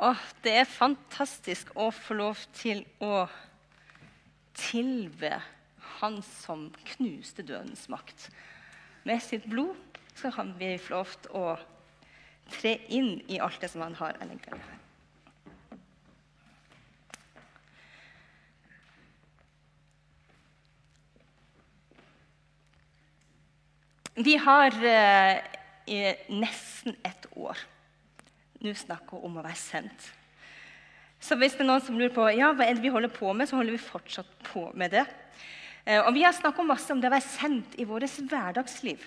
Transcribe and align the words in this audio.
Åh, 0.00 0.20
det 0.40 0.52
er 0.56 0.64
fantastisk 0.64 1.74
å 1.76 1.90
få 1.92 2.14
lov 2.16 2.38
til 2.56 2.78
å 3.04 3.26
tilbe 4.56 5.34
Han 6.00 6.22
som 6.24 6.70
knuste 6.94 7.44
dødens 7.44 7.82
makt. 7.92 8.30
Med 9.04 9.20
sitt 9.20 9.44
blod 9.52 9.76
så 10.16 10.30
kan 10.32 10.54
vi 10.56 10.70
få 10.80 10.94
lov 10.94 11.12
til 11.20 11.34
å 11.36 11.42
tre 12.54 12.72
inn 12.88 13.18
i 13.28 13.36
alt 13.44 13.60
det 13.60 13.68
som 13.74 13.84
han 13.84 13.98
har. 13.98 14.16
Vi 24.16 24.38
har 24.46 24.80
eh, 24.94 26.24
nesten 26.32 26.96
et 27.04 27.28
år 27.36 27.60
nå 28.60 28.74
snakker 28.76 29.16
hun 29.16 29.30
om 29.30 29.38
å 29.40 29.44
være 29.44 29.58
sendt. 29.58 30.10
Så 31.20 31.36
hvis 31.36 31.52
det 31.52 31.64
er 31.64 31.68
noen 31.68 31.84
som 31.84 31.98
lurer 32.00 32.14
på 32.14 32.26
ja, 32.32 32.52
hva 32.56 32.64
er 32.64 32.76
det 32.76 32.84
vi 32.84 32.92
holder 32.92 33.12
på 33.12 33.32
med, 33.36 33.48
så 33.48 33.58
holder 33.58 33.76
vi 33.76 33.82
fortsatt 33.82 34.30
på 34.46 34.70
med 34.74 34.94
det. 34.96 35.04
Eh, 35.84 36.00
og 36.00 36.14
Vi 36.16 36.24
har 36.24 36.32
snakket 36.36 36.68
masse 36.68 36.92
om 36.92 37.00
det 37.00 37.10
å 37.10 37.14
være 37.14 37.28
sendt 37.28 37.76
i 37.80 37.84
vårt 37.88 38.16
hverdagsliv. 38.30 39.04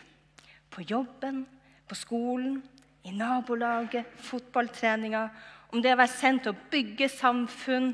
På 0.74 0.86
jobben, 0.86 1.44
på 1.90 1.98
skolen, 1.98 2.62
i 3.04 3.12
nabolaget, 3.12 4.06
fotballtreninga. 4.30 5.28
Om 5.74 5.82
det 5.82 5.94
å 5.94 6.00
være 6.00 6.14
sendt 6.14 6.46
til 6.46 6.54
å 6.54 6.62
bygge 6.72 7.10
samfunn, 7.10 7.94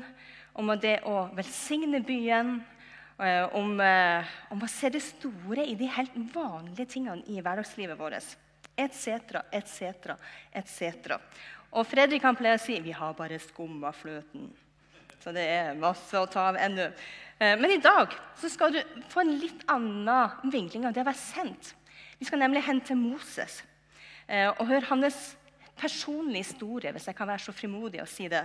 om 0.54 0.68
det 0.80 1.00
å 1.08 1.30
velsigne 1.34 2.02
byen. 2.04 2.60
eh, 3.20 3.48
Om, 3.52 3.80
eh, 3.80 4.24
om 4.50 4.60
å 4.60 4.68
se 4.68 4.88
det 4.88 5.02
store 5.02 5.66
i 5.66 5.74
de 5.74 5.86
helt 5.86 6.14
vanlige 6.34 6.86
tingene 6.86 7.22
i 7.26 7.40
hverdagslivet 7.40 7.98
vårt. 7.98 8.36
Etc., 8.76 9.40
etc., 9.52 10.14
etc. 10.52 11.16
Og 11.70 11.86
Fredrik 11.86 12.24
han 12.26 12.38
pleier 12.38 12.58
å 12.58 12.62
si 12.62 12.78
vi 12.82 12.94
har 12.96 13.16
bare 13.18 13.38
skumma 13.42 13.92
fløten. 13.94 14.48
Så 15.20 15.34
det 15.36 15.44
er 15.44 15.76
masse 15.78 16.16
å 16.16 16.28
ta 16.30 16.48
av 16.48 16.56
ennå. 16.56 16.88
Eh, 17.38 17.56
Men 17.60 17.70
i 17.70 17.82
dag 17.82 18.14
skal 18.40 18.72
du 18.72 18.80
få 19.12 19.20
en 19.20 19.36
litt 19.38 19.66
annen 19.68 20.50
vinkling 20.52 20.86
av 20.86 20.96
det 20.96 21.04
å 21.04 21.10
være 21.10 21.20
sendt. 21.20 21.74
Vi 22.18 22.28
skal 22.28 22.40
nemlig 22.40 22.64
hente 22.64 22.96
Moses 22.96 23.62
eh, 24.26 24.48
og 24.48 24.66
høre 24.68 24.88
hans 24.90 25.36
personlige 25.80 26.44
historie, 26.44 26.92
hvis 26.92 27.08
jeg 27.08 27.16
kan 27.16 27.28
være 27.28 27.44
så 27.44 27.54
frimodig 27.56 28.02
å 28.02 28.08
si 28.08 28.28
det. 28.28 28.44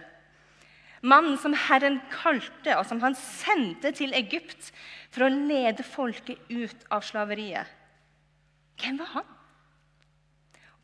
Mannen 1.05 1.35
som 1.37 1.53
Herren 1.53 1.99
kalte, 2.09 2.75
og 2.79 2.85
som 2.87 3.01
han 3.03 3.15
sendte 3.19 3.91
til 3.95 4.15
Egypt 4.15 4.71
for 5.13 5.27
å 5.27 5.33
lede 5.33 5.83
folket 5.85 6.39
ut 6.49 6.85
av 6.89 7.03
slaveriet. 7.05 7.67
Hvem 8.81 8.99
var 8.99 9.11
han? 9.19 9.33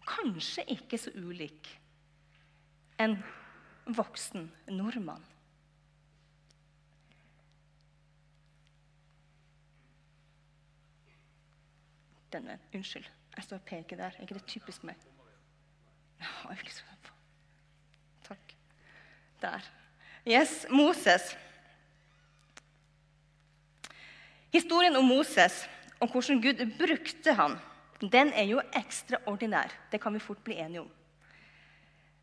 Kanskje 0.08 0.66
ikke 0.74 0.98
så 0.98 1.12
ulik 1.16 1.70
en 3.02 3.18
voksen 3.86 4.52
nordmann. 4.68 5.24
Denne, 12.32 12.60
Unnskyld, 12.74 13.06
jeg 13.36 13.44
står 13.44 13.58
og 13.58 13.66
peker 13.68 13.98
der. 14.00 14.16
Er 14.16 14.22
ikke 14.22 14.38
det 14.38 14.46
typisk 14.48 14.84
meg? 14.88 14.96
Jeg 16.20 16.28
har 16.28 16.52
ikke 16.56 16.74
så 16.74 16.84
på. 17.04 17.16
Takk. 18.30 18.56
Der. 19.42 19.72
Yes, 20.28 20.66
Moses. 20.70 21.34
Historien 24.54 24.96
om 24.96 25.06
Moses 25.06 25.66
og 26.00 26.12
hvordan 26.12 26.42
Gud 26.42 26.62
brukte 26.78 27.34
han, 27.34 27.58
den 28.02 28.32
er 28.34 28.48
jo 28.50 28.62
ekstraordinær. 28.74 29.74
Det 29.92 30.02
kan 30.02 30.14
vi 30.14 30.24
fort 30.24 30.42
bli 30.46 30.58
enige 30.58 30.82
om. 30.82 30.92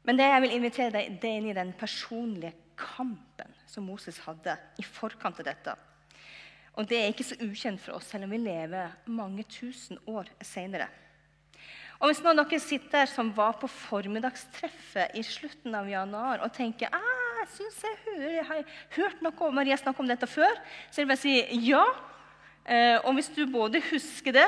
Men 0.09 0.19
det 0.19 0.27
jeg 0.27 0.43
vil 0.43 0.55
invitere 0.57 0.95
deg, 0.95 1.19
det 1.21 1.31
er 1.31 1.41
inn 1.41 1.51
i 1.51 1.59
den 1.59 1.75
personlige 1.77 2.55
kampen 2.79 3.53
som 3.69 3.87
Moses 3.87 4.19
hadde 4.25 4.55
i 4.81 4.87
forkant 4.87 5.39
av 5.43 5.49
dette. 5.51 5.75
Og 6.79 6.87
det 6.89 6.99
er 7.01 7.11
ikke 7.11 7.27
så 7.27 7.37
ukjent 7.43 7.83
for 7.83 7.99
oss, 7.99 8.09
selv 8.11 8.29
om 8.29 8.33
vi 8.33 8.41
lever 8.41 8.95
mange 9.11 9.45
tusen 9.51 9.99
år 10.07 10.31
senere. 10.47 10.87
Og 11.99 12.13
hvis 12.13 12.21
noen 12.23 12.39
av 12.39 12.47
dere 12.47 12.63
sitter 12.63 13.01
der 13.01 13.11
som 13.11 13.33
var 13.35 13.57
på 13.59 13.67
formiddagstreffet 13.71 15.17
i 15.19 15.25
slutten 15.27 15.75
av 15.75 15.89
januar 15.91 16.45
og 16.47 16.55
tenker 16.55 16.93
ah, 16.95 17.41
jeg 17.43 17.49
synes 17.57 17.81
jeg, 17.83 17.99
hører, 18.05 18.31
jeg 18.37 18.47
har 18.47 18.77
hørt 18.95 19.25
noe 19.25 19.49
om 19.49 19.59
Maria 19.59 19.79
snakke 19.79 20.05
om 20.05 20.11
dette 20.11 20.29
før, 20.31 20.61
så 20.91 21.03
vil 21.03 21.15
jeg 21.17 21.23
si 21.25 21.67
ja. 21.73 21.83
Eh, 22.69 22.99
og 23.03 23.17
hvis 23.17 23.33
du 23.35 23.43
både 23.51 23.83
husker 23.91 24.37
det 24.37 24.47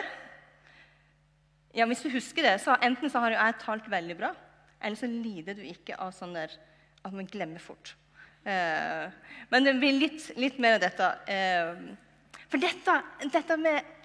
ja, 1.76 1.86
hvis 1.86 2.03
du 2.03 2.10
husker 2.12 2.47
det, 2.47 2.56
så 2.62 2.76
enten 2.82 3.12
så 3.12 3.22
har 3.25 3.36
jeg 3.36 3.60
talt 3.62 3.88
veldig 3.91 4.16
bra, 4.19 4.32
eller 4.81 4.98
så 4.98 5.08
lider 5.10 5.58
du 5.58 5.62
ikke 5.66 5.98
av 6.03 6.12
sånn 6.16 6.34
der 6.34 6.54
at 7.00 7.14
man 7.14 7.28
glemmer 7.31 7.62
fort. 7.62 7.94
Eh, 8.44 9.06
men 9.53 9.66
det 9.66 9.76
blir 9.78 9.98
litt, 9.98 10.31
litt 10.41 10.58
mer 10.62 10.78
av 10.78 10.84
dette. 10.84 11.08
Eh, 11.31 12.41
for 12.50 12.62
dette, 12.62 12.97
dette 13.31 13.56
med 13.60 13.97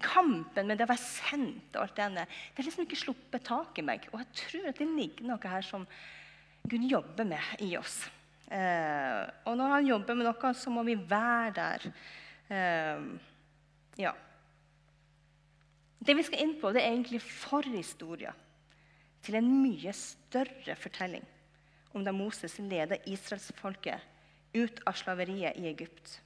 kampen 0.00 0.68
med 0.68 0.78
det 0.78 0.86
å 0.86 0.92
være 0.92 1.02
sendt 1.04 1.76
og 1.76 1.84
alt 1.84 1.96
det 1.98 2.08
der, 2.14 2.30
det 2.30 2.60
har 2.60 2.68
liksom 2.68 2.86
ikke 2.86 3.00
sluppet 3.02 3.46
tak 3.46 3.78
i 3.78 3.86
meg. 3.86 4.08
Og 4.12 4.22
jeg 4.22 4.42
tror 4.44 4.70
at 4.70 4.80
det 4.80 4.88
ligger 4.88 5.28
noe 5.28 5.52
her 5.54 5.66
som 5.66 5.86
Gud 6.70 6.86
jobber 6.86 7.26
med 7.28 7.64
i 7.66 7.74
oss. 7.76 8.04
Eh, 8.52 9.22
og 9.48 9.56
når 9.58 9.76
han 9.76 9.88
jobber 9.88 10.18
med 10.18 10.28
noe, 10.28 10.52
så 10.54 10.72
må 10.72 10.84
vi 10.86 10.96
være 10.96 11.54
der. 11.58 11.88
Eh, 12.52 13.08
ja. 14.04 14.14
Det 16.02 16.16
vi 16.18 16.24
skal 16.26 16.42
inn 16.42 16.56
på, 16.58 16.72
det 16.74 16.82
er 16.82 16.90
egentlig 16.90 17.22
forhistoria 17.22 18.32
til 19.22 19.38
en 19.38 19.48
mye 19.62 19.92
større 19.94 20.74
fortelling 20.74 21.24
om 21.94 22.02
da 22.02 22.14
Moses 22.16 22.58
leda 22.58 22.98
israelsfolket 23.06 24.08
ut 24.56 24.80
av 24.88 24.96
slaveriet 24.98 25.58
i 25.60 25.68
Egypt. 25.70 26.18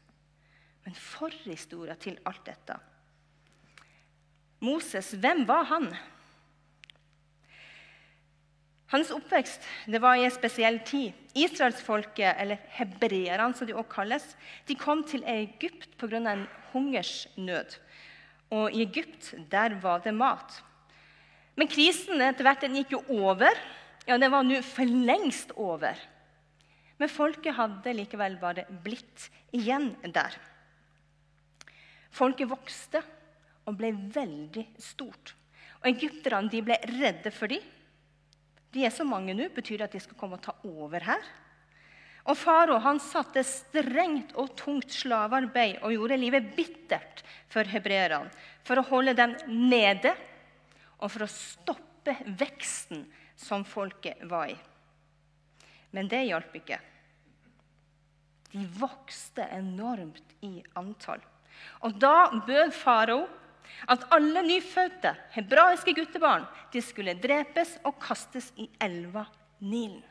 Men 0.86 0.96
forhistoria 0.96 1.96
til 2.00 2.16
alt 2.24 2.44
dette 2.46 2.78
Moses, 4.64 5.10
hvem 5.20 5.44
var 5.44 5.66
han? 5.68 5.90
Hans 8.88 9.10
oppvekst 9.12 9.66
det 9.90 10.00
var 10.00 10.16
i 10.16 10.24
en 10.24 10.32
spesiell 10.32 10.78
tid. 10.86 11.12
Israelsfolket, 11.36 12.38
eller 12.40 12.62
hebreerne 12.78 13.52
som 13.54 13.68
de 13.68 13.74
også 13.76 13.92
kalles, 13.92 14.24
de 14.64 14.76
kom 14.78 15.02
til 15.04 15.26
Egypt 15.28 15.98
pga. 15.98 16.16
en 16.16 16.46
hungersnød. 16.72 17.76
Og 18.54 18.74
i 18.74 18.84
Egypt 18.84 19.32
der 19.50 19.74
var 19.82 20.02
det 20.04 20.14
mat. 20.14 20.60
Men 21.56 21.70
krisen 21.72 22.20
etter 22.20 22.46
hvert 22.46 22.62
den 22.62 22.76
gikk 22.78 22.94
jo 22.96 23.02
over. 23.22 23.56
Ja, 24.06 24.18
Den 24.18 24.30
var 24.30 24.44
nå 24.44 24.60
for 24.62 24.86
lengst 24.86 25.52
over. 25.56 25.96
Men 26.96 27.12
folket 27.12 27.56
hadde 27.56 27.96
likevel 27.96 28.38
bare 28.40 28.64
blitt 28.84 29.28
igjen 29.52 29.94
der. 30.04 30.36
Folket 32.14 32.48
vokste 32.48 33.02
og 33.66 33.76
ble 33.76 33.90
veldig 33.92 34.64
stort. 34.80 35.34
Og 35.82 35.90
Egypterne 35.90 36.62
ble 36.64 36.78
redde 36.88 37.32
for 37.34 37.50
dem. 37.50 37.64
De 38.72 38.84
er 38.84 38.92
så 38.92 39.04
mange 39.08 39.34
nå, 39.36 39.48
betyr 39.52 39.80
det 39.80 39.88
at 39.88 39.96
de 39.96 40.00
skal 40.04 40.18
komme 40.18 40.38
og 40.38 40.44
ta 40.44 40.54
over 40.64 41.04
her. 41.04 41.28
Og 42.26 42.34
Farao 42.34 42.80
han 42.82 42.98
satte 43.02 43.44
strengt 43.46 44.34
og 44.38 44.50
tungt 44.58 44.90
slavearbeid 44.94 45.78
og 45.86 45.94
gjorde 45.94 46.18
livet 46.18 46.48
bittert 46.56 47.22
for 47.52 47.68
hebreerne. 47.70 48.32
For 48.66 48.80
å 48.80 48.88
holde 48.88 49.14
dem 49.14 49.36
nede 49.46 50.10
og 50.98 51.12
for 51.12 51.26
å 51.26 51.30
stoppe 51.30 52.16
veksten 52.38 53.04
som 53.38 53.62
folket 53.68 54.24
var 54.26 54.50
i. 54.50 54.56
Men 55.94 56.10
det 56.10 56.24
hjalp 56.26 56.54
ikke. 56.58 56.80
De 58.50 58.64
vokste 58.80 59.46
enormt 59.54 60.34
i 60.46 60.58
antall. 60.78 61.22
Og 61.86 61.94
da 62.00 62.30
bød 62.46 62.74
farao 62.74 63.22
at 63.90 64.06
alle 64.14 64.42
nyfødte 64.46 65.12
hebraiske 65.34 65.94
guttebarn 65.96 66.46
de 66.72 66.82
skulle 66.82 67.16
drepes 67.22 67.76
og 67.86 67.98
kastes 68.02 68.50
i 68.58 68.68
elva 68.82 69.26
Nilen. 69.60 70.02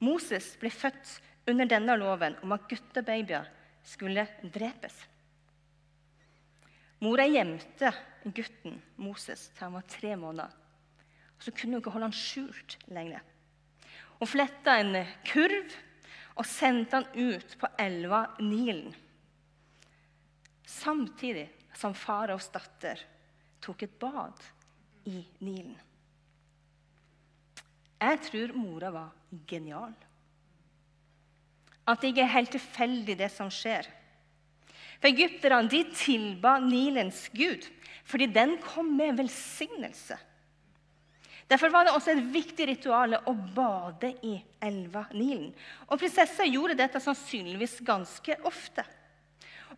Moses 0.00 0.54
ble 0.60 0.70
født 0.72 1.18
under 1.50 1.68
denne 1.68 1.96
loven 2.00 2.36
om 2.44 2.54
at 2.56 2.68
guttebabyer 2.70 3.48
skulle 3.86 4.26
drepes. 4.52 4.94
Mora 7.00 7.24
gjemte 7.28 7.92
gutten 8.24 8.80
Moses 9.00 9.48
til 9.54 9.66
han 9.66 9.76
var 9.78 9.86
tre 9.88 10.16
måneder. 10.20 10.56
Og 11.36 11.44
Så 11.44 11.52
kunne 11.56 11.76
hun 11.76 11.80
ikke 11.80 11.92
holde 11.94 12.10
han 12.10 12.16
skjult 12.16 12.76
lenger. 12.92 13.22
Hun 14.20 14.28
fletta 14.28 14.76
en 14.80 14.98
kurv 15.24 15.76
og 16.36 16.48
sendte 16.48 17.00
han 17.00 17.08
ut 17.16 17.56
på 17.60 17.70
elva 17.80 18.26
Nilen. 18.44 18.92
Samtidig 20.68 21.48
som 21.76 21.96
faraos 21.96 22.50
datter 22.52 23.00
tok 23.64 23.86
et 23.86 23.96
bad 24.00 24.44
i 25.08 25.22
Nilen. 25.40 25.76
Jeg 28.00 28.20
tror 28.30 28.54
mora 28.56 28.90
var 28.94 29.10
genial. 29.48 29.92
At 31.84 32.00
det 32.00 32.12
ikke 32.12 32.24
er 32.24 32.36
helt 32.36 32.54
tilfeldig, 32.54 33.18
det 33.18 33.28
som 33.34 33.50
skjer. 33.52 33.88
For 35.00 35.08
Egypterne 35.10 35.84
tilba 35.96 36.58
Nilens 36.62 37.28
gud 37.34 37.68
fordi 38.10 38.26
den 38.26 38.56
kom 38.58 38.88
med 38.98 39.20
velsignelse. 39.20 40.16
Derfor 41.50 41.70
var 41.70 41.86
det 41.86 41.92
også 41.94 42.12
et 42.14 42.24
viktig 42.30 42.66
ritual 42.68 43.16
å 43.26 43.32
bade 43.34 44.12
i 44.26 44.36
elva 44.62 45.04
Nilen. 45.14 45.52
Og 45.90 45.98
prinsessa 45.98 46.46
gjorde 46.46 46.78
dette 46.78 47.02
sannsynligvis 47.02 47.80
ganske 47.86 48.36
ofte. 48.46 48.84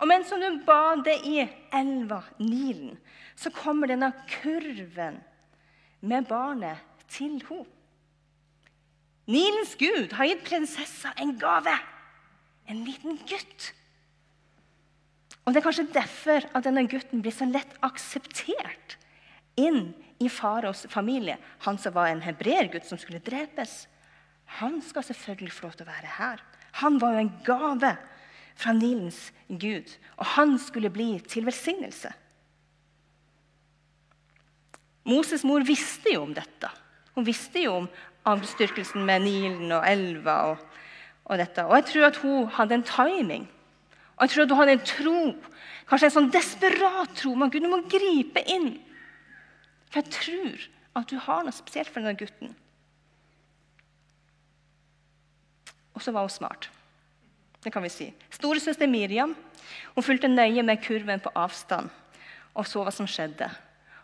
Og 0.00 0.08
mens 0.08 0.32
hun 0.32 0.62
bader 0.66 1.24
i 1.28 1.42
elva 1.72 2.22
Nilen, 2.40 2.96
så 3.36 3.52
kommer 3.52 3.88
denne 3.88 4.10
kurven 4.28 5.20
med 6.00 6.28
barnet 6.28 7.04
til 7.12 7.38
henne. 7.48 7.81
Nilens 9.30 9.76
gud 9.78 10.12
har 10.19 10.26
gitt 10.26 10.44
prinsessa 10.46 11.12
en 11.20 11.36
gave. 11.38 11.74
En 12.66 12.82
liten 12.86 13.19
gutt. 13.28 13.70
Og 15.42 15.52
Det 15.52 15.60
er 15.60 15.66
kanskje 15.66 15.92
derfor 15.94 16.46
at 16.54 16.64
denne 16.66 16.86
gutten 16.90 17.22
blir 17.22 17.34
så 17.34 17.46
lett 17.50 17.74
akseptert 17.82 18.96
inn 19.58 19.90
i 20.22 20.30
faraos 20.30 20.86
familie. 20.90 21.36
Han 21.66 21.78
som 21.78 21.94
var 21.94 22.10
en 22.10 22.22
hebreergutt 22.22 22.86
som 22.86 22.98
skulle 22.98 23.22
drepes. 23.22 23.86
Han 24.62 24.80
skal 24.84 25.06
selvfølgelig 25.06 25.54
få 25.56 25.66
lov 25.66 25.76
til 25.78 25.86
å 25.86 25.92
være 25.92 26.14
her. 26.19 26.42
Han 26.82 26.98
var 27.02 27.14
jo 27.14 27.24
en 27.24 27.34
gave 27.46 27.92
fra 28.54 28.74
Nilens 28.76 29.30
gud, 29.48 29.88
og 30.19 30.26
han 30.36 30.58
skulle 30.60 30.92
bli 30.92 31.16
til 31.26 31.46
velsignelse. 31.48 32.12
Moses' 35.08 35.44
mor 35.44 35.64
visste 35.66 36.12
jo 36.14 36.22
om 36.28 36.34
dette. 36.36 36.70
Hun 37.16 37.26
visste 37.26 37.64
jo 37.64 37.74
om 37.80 37.88
avstyrkelsen 38.28 39.04
med 39.06 39.24
Nilen 39.24 39.72
og 39.72 39.86
elva. 39.88 40.36
Og, 40.52 40.62
og, 41.24 41.38
dette. 41.38 41.64
og 41.64 41.76
jeg 41.78 41.88
tror 41.90 42.06
at 42.08 42.20
hun 42.22 42.48
hadde 42.58 42.78
en 42.78 42.86
timing. 42.86 43.48
Og 44.16 44.26
jeg 44.26 44.34
tror 44.34 44.44
at 44.44 44.50
hun 44.54 44.60
hadde 44.62 44.76
en 44.78 44.86
tro, 44.86 45.20
kanskje 45.88 46.08
en 46.08 46.16
sånn 46.16 46.32
desperat 46.34 47.14
tro. 47.19 47.34
Men 47.38 47.50
Gud, 47.52 47.64
du 47.64 47.70
må 47.72 47.82
gripe 47.90 48.44
inn. 48.50 48.74
For 49.90 50.02
jeg 50.02 50.14
tror 50.19 50.69
at 51.00 51.08
du 51.08 51.16
har 51.20 51.42
noe 51.44 51.56
spesielt 51.56 51.90
for 51.90 52.02
denne 52.02 52.19
gutten. 52.19 52.52
Og 55.92 56.04
så 56.04 56.12
var 56.12 56.24
hun 56.24 56.32
smart. 56.32 56.70
Det 57.62 57.72
kan 57.72 57.84
vi 57.84 57.90
si. 57.92 58.08
Storesøster 58.32 58.90
Miriam 58.90 59.34
hun 59.94 60.04
fulgte 60.04 60.28
nøye 60.28 60.62
med 60.64 60.80
kurven 60.84 61.20
på 61.22 61.30
avstand 61.38 61.90
og 62.52 62.66
så 62.69 62.82
hva 62.84 62.92
som 62.92 63.08
skjedde. 63.08 63.48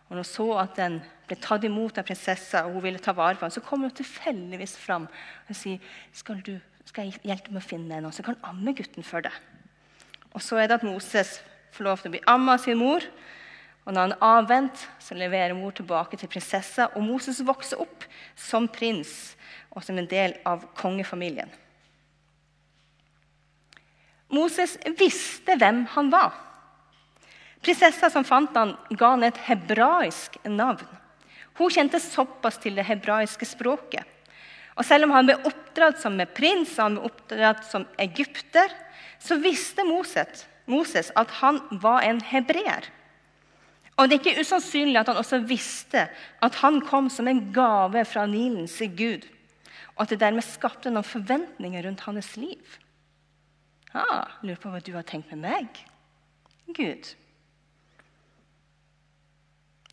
Og 0.09 0.17
når 0.17 0.23
hun 0.23 0.29
så 0.31 0.47
at 0.57 0.77
den 0.79 0.97
ble 1.29 1.37
tatt 1.37 1.65
imot 1.67 1.99
av 2.01 2.07
prinsessa, 2.07 2.63
og 2.65 2.79
hun 2.79 2.85
ville 2.87 3.01
ta 3.03 3.13
vare 3.13 3.37
på 3.37 3.45
den, 3.45 3.53
så 3.53 3.61
kommer 3.61 3.89
hun 3.89 3.97
tilfeldigvis 3.99 4.73
fram 4.81 5.05
og 5.05 5.57
sier 5.57 5.77
skal, 6.17 6.41
skal 6.89 7.07
jeg 7.09 7.21
hjelpe 7.29 7.53
med 7.53 7.61
å 7.61 7.67
finne 7.67 8.01
noen 8.01 8.15
som 8.15 8.25
kan 8.25 8.39
amme 8.49 8.73
gutten 8.77 9.05
for 9.05 9.21
deg. 9.25 9.35
Og 10.33 10.41
så 10.41 10.57
er 10.57 10.69
det 10.69 10.79
at 10.79 10.87
Moses 10.87 11.37
får 11.75 11.85
lov 11.85 12.01
til 12.01 12.09
å 12.09 12.15
bli 12.17 12.25
amma 12.29 12.57
av 12.57 12.65
sin 12.65 12.81
mor. 12.81 13.05
Og 13.85 13.93
når 13.93 14.01
han 14.01 14.15
er 14.15 14.25
avvent, 14.25 14.83
så 15.01 15.17
leverer 15.17 15.57
mor 15.57 15.73
tilbake 15.77 16.17
til 16.17 16.29
prinsessa. 16.29 16.89
Og 16.97 17.05
Moses 17.05 17.41
vokser 17.45 17.81
opp 17.81 18.05
som 18.37 18.67
prins 18.69 19.35
og 19.69 19.85
som 19.85 19.97
en 19.97 20.09
del 20.09 20.35
av 20.49 20.65
kongefamilien. 20.77 21.49
Moses 24.29 24.75
visste 24.97 25.57
hvem 25.57 25.85
han 25.95 26.11
var. 26.13 26.33
Prinsessa 27.61 28.09
som 28.09 28.23
fant 28.23 28.55
han, 28.55 28.75
ga 28.95 29.15
han 29.15 29.25
et 29.27 29.39
hebraisk 29.49 30.37
navn. 30.47 30.87
Hun 31.59 31.73
kjente 31.73 31.99
såpass 31.99 32.59
til 32.63 32.77
det 32.79 32.87
hebraiske 32.87 33.47
språket. 33.47 34.07
Og 34.79 34.85
Selv 34.87 35.09
om 35.09 35.11
han 35.11 35.27
ble 35.27 35.35
oppdratt 35.43 35.99
som 35.99 36.15
prins 36.31 36.77
og 36.77 36.85
han 36.85 36.95
ble 36.95 37.09
oppdratt 37.09 37.65
som 37.67 37.87
egypter, 37.99 38.71
så 39.19 39.35
visste 39.43 39.83
Moses, 39.83 40.45
Moses 40.71 41.11
at 41.19 41.33
han 41.41 41.59
var 41.83 42.05
en 42.07 42.21
hebreer. 42.23 42.87
Og 43.99 44.07
Det 44.07 44.15
er 44.15 44.21
ikke 44.21 44.45
usannsynlig 44.45 45.01
at 45.01 45.11
han 45.11 45.19
også 45.19 45.41
visste 45.43 46.05
at 46.39 46.61
han 46.61 46.79
kom 46.87 47.09
som 47.11 47.27
en 47.27 47.49
gave 47.51 48.05
fra 48.07 48.23
Nilens 48.25 48.77
gud, 48.95 49.27
og 49.97 50.05
at 50.05 50.13
det 50.13 50.21
dermed 50.21 50.47
skapte 50.47 50.93
noen 50.93 51.03
forventninger 51.03 51.83
rundt 51.83 52.05
hans 52.07 52.37
liv. 52.39 52.79
Ah, 53.91 54.31
lurer 54.45 54.61
på 54.61 54.71
hva 54.71 54.79
du 54.79 54.93
har 54.95 55.03
tenkt 55.03 55.33
med 55.33 55.43
meg, 55.43 55.83
Gud. 56.71 57.09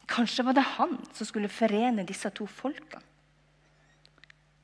Kanskje 0.06 0.44
var 0.47 0.56
det 0.56 0.64
han 0.76 0.94
som 1.12 1.26
skulle 1.26 1.50
forene 1.50 2.06
disse 2.06 2.31
to 2.35 2.47
folkene. 2.47 3.03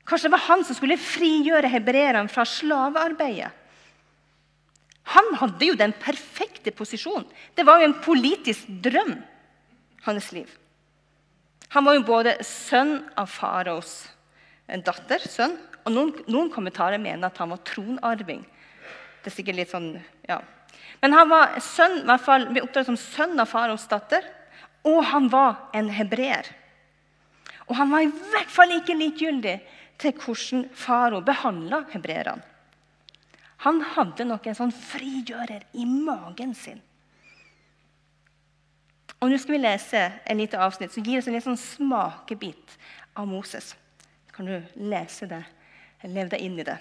Kanskje 0.03 0.27
det 0.27 0.35
var 0.35 0.47
han 0.49 0.63
som 0.67 0.75
skulle 0.75 0.99
frigjøre 0.99 1.69
hebreerne 1.71 2.31
fra 2.31 2.43
slavearbeidet. 2.47 3.51
Han 5.13 5.29
hadde 5.39 5.67
jo 5.67 5.75
den 5.79 5.93
perfekte 5.99 6.71
posisjonen. 6.75 7.27
Det 7.55 7.65
var 7.67 7.79
jo 7.79 7.89
en 7.89 8.01
politisk 8.03 8.67
drøm 8.83 9.17
hans 10.05 10.31
liv. 10.35 10.49
Han 11.75 11.85
var 11.85 11.97
jo 11.97 12.05
både 12.07 12.37
sønn 12.45 12.99
av 13.19 13.31
faraos 13.31 14.03
datter, 14.85 15.23
sønn, 15.27 15.55
og 15.83 15.91
noen, 15.91 16.11
noen, 16.31 16.49
kommentarer 16.53 17.01
mener 17.01 17.27
at 17.27 17.39
han 17.41 17.51
var 17.51 17.59
tronarving. 17.67 18.43
Det 19.23 19.31
er 19.31 19.35
sikkert 19.35 19.57
litt 19.59 19.73
sånn, 19.73 19.89
ja. 20.29 20.39
Men 21.01 21.15
han 21.17 21.27
var 21.29 21.57
sønn, 21.61 21.99
i 21.99 22.07
hvert 22.07 22.23
fall, 22.23 22.47
ble 22.49 22.63
oppdratt 22.63 22.87
som 22.87 22.99
sønn 22.99 23.35
av 23.41 23.51
faraos 23.51 23.85
datter, 23.91 24.23
og 24.83 25.03
han 25.11 25.29
var 25.31 25.69
en 25.73 25.89
hebreer. 25.89 26.49
Og 27.69 27.75
han 27.79 27.91
var 27.91 28.03
i 28.03 28.11
hvert 28.11 28.51
fall 28.51 28.73
ikke 28.75 28.97
likegyldig 28.99 29.59
til 30.01 30.17
hvordan 30.19 30.65
faro 30.75 31.21
behandla 31.23 31.85
hebreerne. 31.93 32.43
Han 33.63 33.79
hadde 33.93 34.25
nok 34.27 34.47
en 34.49 34.57
sånn 34.57 34.73
frigjører 34.75 35.63
i 35.79 35.85
magen 35.87 36.51
sin. 36.57 36.81
Og 39.23 39.29
Nå 39.31 39.37
skal 39.39 39.55
vi 39.55 39.61
lese 39.61 40.01
en 40.27 40.41
lite 40.41 40.59
avsnitt 40.59 40.91
som 40.91 41.05
gir 41.05 41.21
oss 41.21 41.29
en 41.31 41.37
litt 41.37 41.45
sånn 41.45 41.59
smakebit 41.59 42.75
av 43.15 43.29
Moses. 43.29 43.69
Kan 44.35 44.49
du 44.49 44.57
lese 44.75 45.29
det? 45.31 45.39
Lev 46.03 46.33
deg 46.33 46.43
inn 46.43 46.57
i 46.59 46.65
det. 46.67 46.75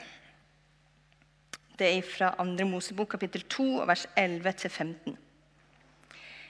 Det 1.79 1.87
er 1.87 2.03
fra 2.03 2.33
2. 2.41 2.67
Mosebok 2.67 3.13
kapittel 3.15 3.45
2, 3.47 3.67
vers 3.87 4.03
11-15. 4.19 5.15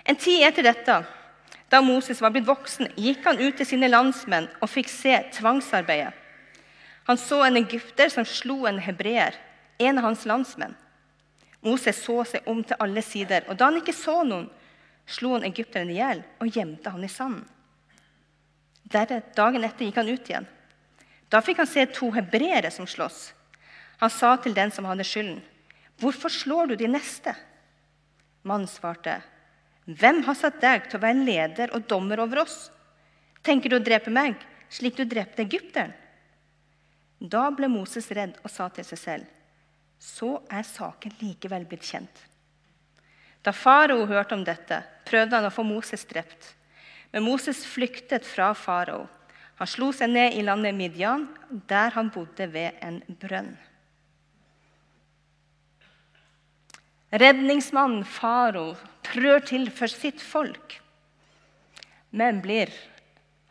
En 0.08 0.18
tid 0.18 0.46
etter 0.46 0.64
dette, 0.64 0.96
da 1.72 1.80
Moses 1.80 2.20
var 2.20 2.34
blitt 2.34 2.44
voksen, 2.44 2.90
gikk 3.00 3.24
han 3.24 3.40
ut 3.40 3.56
til 3.56 3.64
sine 3.64 3.88
landsmenn 3.88 4.50
og 4.60 4.68
fikk 4.68 4.90
se 4.92 5.14
tvangsarbeidet. 5.38 6.12
Han 7.08 7.18
så 7.18 7.40
en 7.46 7.56
egypter 7.58 8.12
som 8.12 8.26
slo 8.28 8.66
en 8.68 8.78
hebreer, 8.78 9.34
en 9.80 9.98
av 9.98 10.10
hans 10.10 10.26
landsmenn. 10.28 10.76
Moses 11.64 11.98
så 12.04 12.20
seg 12.28 12.46
om 12.50 12.60
til 12.66 12.78
alle 12.82 13.02
sider, 13.02 13.46
og 13.48 13.56
da 13.56 13.70
han 13.70 13.80
ikke 13.80 13.96
så 13.96 14.20
noen, 14.26 14.50
slo 15.08 15.32
han 15.32 15.48
egypteren 15.48 15.90
i 15.90 15.96
hjel 15.96 16.20
og 16.42 16.52
gjemte 16.52 16.92
han 16.92 17.06
i 17.06 17.10
sanden. 17.10 17.48
Dagen 18.92 19.64
etter 19.64 19.86
gikk 19.86 19.98
han 20.02 20.12
ut 20.12 20.28
igjen. 20.28 20.46
Da 21.32 21.40
fikk 21.40 21.62
han 21.62 21.70
se 21.70 21.86
to 21.88 22.10
hebreere 22.12 22.70
som 22.70 22.86
slåss. 22.86 23.32
Han 24.02 24.12
sa 24.12 24.36
til 24.36 24.54
den 24.54 24.70
som 24.70 24.84
hadde 24.84 25.08
skylden, 25.08 25.40
'Hvorfor 25.98 26.28
slår 26.28 26.66
du 26.66 26.76
de 26.76 26.88
neste?' 26.88 27.34
Mannen 28.42 28.66
svarte, 28.66 29.22
'Hvem 29.86 30.22
har 30.22 30.34
satt 30.38 30.60
deg 30.62 30.86
til 30.86 31.00
å 31.00 31.02
være 31.02 31.24
leder 31.26 31.74
og 31.74 31.86
dommer 31.90 32.20
over 32.22 32.44
oss?' 32.44 32.70
'Tenker 33.42 33.70
du 33.70 33.76
å 33.76 33.82
drepe 33.82 34.10
meg, 34.10 34.36
slik 34.70 34.96
du 34.96 35.04
drepte 35.04 35.42
egypteren?' 35.42 35.94
Da 37.18 37.50
ble 37.50 37.68
Moses 37.70 38.10
redd 38.10 38.38
og 38.42 38.50
sa 38.50 38.68
til 38.68 38.84
seg 38.84 38.98
selv, 38.98 39.26
'Så 39.98 40.42
er 40.50 40.62
saken 40.62 41.12
likevel 41.20 41.66
blitt 41.66 41.86
kjent.' 41.86 42.26
Da 43.42 43.50
farao 43.50 44.06
hørte 44.06 44.34
om 44.34 44.44
dette, 44.44 44.84
prøvde 45.04 45.34
han 45.34 45.48
å 45.48 45.54
få 45.54 45.64
Moses 45.66 46.04
drept. 46.06 46.54
Men 47.12 47.26
Moses 47.26 47.64
flyktet 47.66 48.24
fra 48.24 48.52
farao. 48.54 49.08
Han 49.58 49.66
slo 49.66 49.90
seg 49.92 50.10
ned 50.10 50.38
i 50.38 50.44
landet 50.46 50.74
Midian, 50.74 51.26
der 51.68 51.90
han 51.90 52.10
bodde 52.10 52.46
ved 52.52 52.78
en 52.80 53.02
brønn. 53.20 53.58
Redningsmannen 57.12 58.06
farao 58.08 58.76
trør 59.12 59.44
til 59.44 59.68
for 59.74 59.92
sitt 59.92 60.22
folk, 60.24 60.78
men 62.12 62.40
blir 62.44 62.72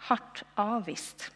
hardt 0.10 0.44
avvist 0.60 1.30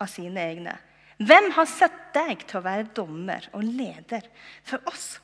av 0.00 0.10
sine 0.12 0.42
egne. 0.52 0.76
Hvem 1.20 1.50
har 1.56 1.68
sett 1.68 1.98
deg 2.14 2.46
til 2.48 2.60
å 2.60 2.64
være 2.64 2.92
dommer 2.96 3.48
og 3.56 3.64
leder 3.64 4.24
for 4.64 4.80
oss? 4.88 5.18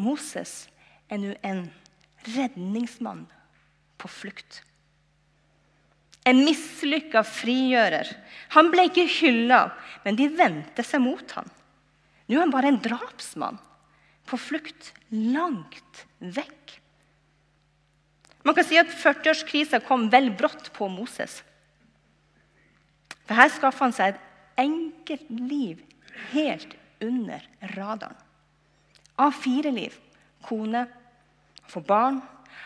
Moses 0.00 0.66
er 1.12 1.20
nå 1.20 1.32
en 1.44 1.64
redningsmann 2.28 3.24
på 4.00 4.08
flukt. 4.08 4.60
En 6.28 6.42
mislykka 6.44 7.22
frigjører. 7.24 8.08
Han 8.56 8.68
ble 8.72 8.86
ikke 8.90 9.08
hylla, 9.08 9.62
men 10.04 10.16
de 10.20 10.28
vendte 10.36 10.84
seg 10.84 11.00
mot 11.04 11.36
ham. 11.36 11.48
Nå 12.28 12.36
er 12.36 12.44
han 12.44 12.52
bare 12.52 12.70
en 12.70 12.82
drapsmann 12.84 13.58
på 14.30 14.38
flukt 14.38 14.92
langt 15.10 16.04
vekk. 16.18 16.76
Man 18.46 18.56
kan 18.56 18.64
si 18.64 18.78
at 18.80 18.92
40-årskrisa 19.02 19.82
kom 19.84 20.08
vel 20.12 20.30
brått 20.32 20.70
på 20.76 20.88
Moses. 20.88 21.40
For 23.26 23.36
Her 23.36 23.50
skaffa 23.52 23.84
han 23.84 23.94
seg 23.94 24.14
et 24.14 24.62
enkelt 24.62 25.28
liv 25.30 25.82
helt 26.32 26.76
under 27.04 27.44
radaren. 27.76 28.16
A4-liv. 29.20 29.92
Kone, 30.46 30.86
får 31.68 31.84
barn. 31.84 32.20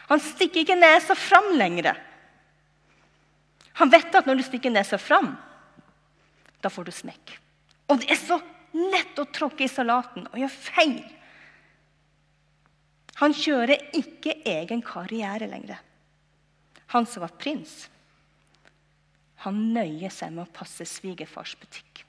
Han 0.09 0.21
stikker 0.23 0.63
ikke 0.63 0.79
nesa 0.79 1.17
fram 1.19 1.51
lenger. 1.59 1.97
Han 3.81 3.91
vet 3.91 4.15
at 4.15 4.29
når 4.29 4.39
du 4.39 4.45
stikker 4.47 4.71
nesa 4.71 5.01
fram, 5.03 5.33
da 6.63 6.71
får 6.71 6.87
du 6.87 6.95
smekk. 6.95 7.35
Og 7.91 8.01
det 8.01 8.13
er 8.15 8.21
så 8.21 8.39
lett 8.75 9.19
å 9.19 9.27
tråkke 9.35 9.67
i 9.67 9.71
salaten 9.71 10.29
og 10.31 10.39
gjøre 10.39 10.55
feil. 10.71 11.01
Han 13.21 13.35
kjører 13.37 13.91
ikke 13.95 14.37
egen 14.49 14.83
karriere 14.85 15.47
lenger. 15.51 15.79
Han 16.95 17.07
som 17.07 17.25
var 17.25 17.35
prins, 17.39 17.85
han 19.45 19.61
nøyer 19.75 20.13
seg 20.15 20.33
med 20.33 20.47
å 20.47 20.55
passe 20.57 20.87
svigerfars 20.89 21.55
butikk. 21.61 22.05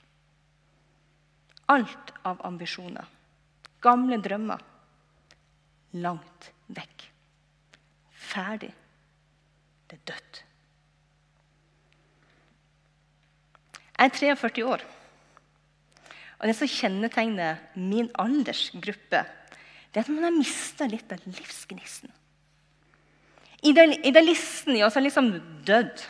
Alt 1.68 2.12
av 2.24 2.40
ambisjoner, 2.46 3.04
gamle 3.82 4.18
drømmer, 4.22 4.62
langt 6.00 6.50
vekk. 6.72 7.06
Ferdig. 8.26 8.72
Det 9.86 9.98
er 9.98 10.06
dødt. 10.10 10.42
Jeg 13.96 14.10
er 14.10 14.16
43 14.36 14.64
år. 14.66 14.82
Og 16.36 16.48
Det 16.48 16.54
som 16.58 16.68
kjennetegner 16.68 17.60
min 17.76 18.10
aldersgruppe, 18.20 19.22
det 19.92 20.00
er 20.00 20.04
at 20.04 20.12
man 20.12 20.26
har 20.28 20.34
mista 20.34 20.88
litt 20.90 21.12
av 21.12 21.22
livsgnisten. 21.24 22.12
Idealisten 23.66 24.76
i 24.76 24.82
oss 24.84 24.96
har 24.98 25.04
liksom 25.04 25.30
dødd. 25.66 26.02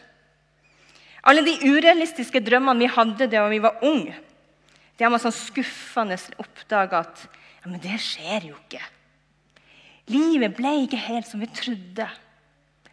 Alle 1.26 1.42
de 1.46 1.56
urealistiske 1.66 2.42
drømmene 2.44 2.84
vi 2.84 2.92
hadde 2.92 3.28
da 3.30 3.46
vi 3.50 3.62
var 3.62 3.82
unge, 3.86 4.14
det 4.96 5.04
har 5.04 5.12
man 5.12 5.20
sånn 5.20 5.34
skuffende 5.34 6.16
oppdaga 6.40 7.02
at 7.04 7.26
ja, 7.26 7.68
men 7.68 7.80
det 7.82 7.98
skjer 8.00 8.48
jo 8.48 8.56
ikke. 8.56 8.80
Livet 10.12 10.54
ble 10.56 10.72
ikke 10.84 11.00
helt 11.02 11.28
som 11.28 11.42
vi 11.42 11.48
trodde. 11.50 12.06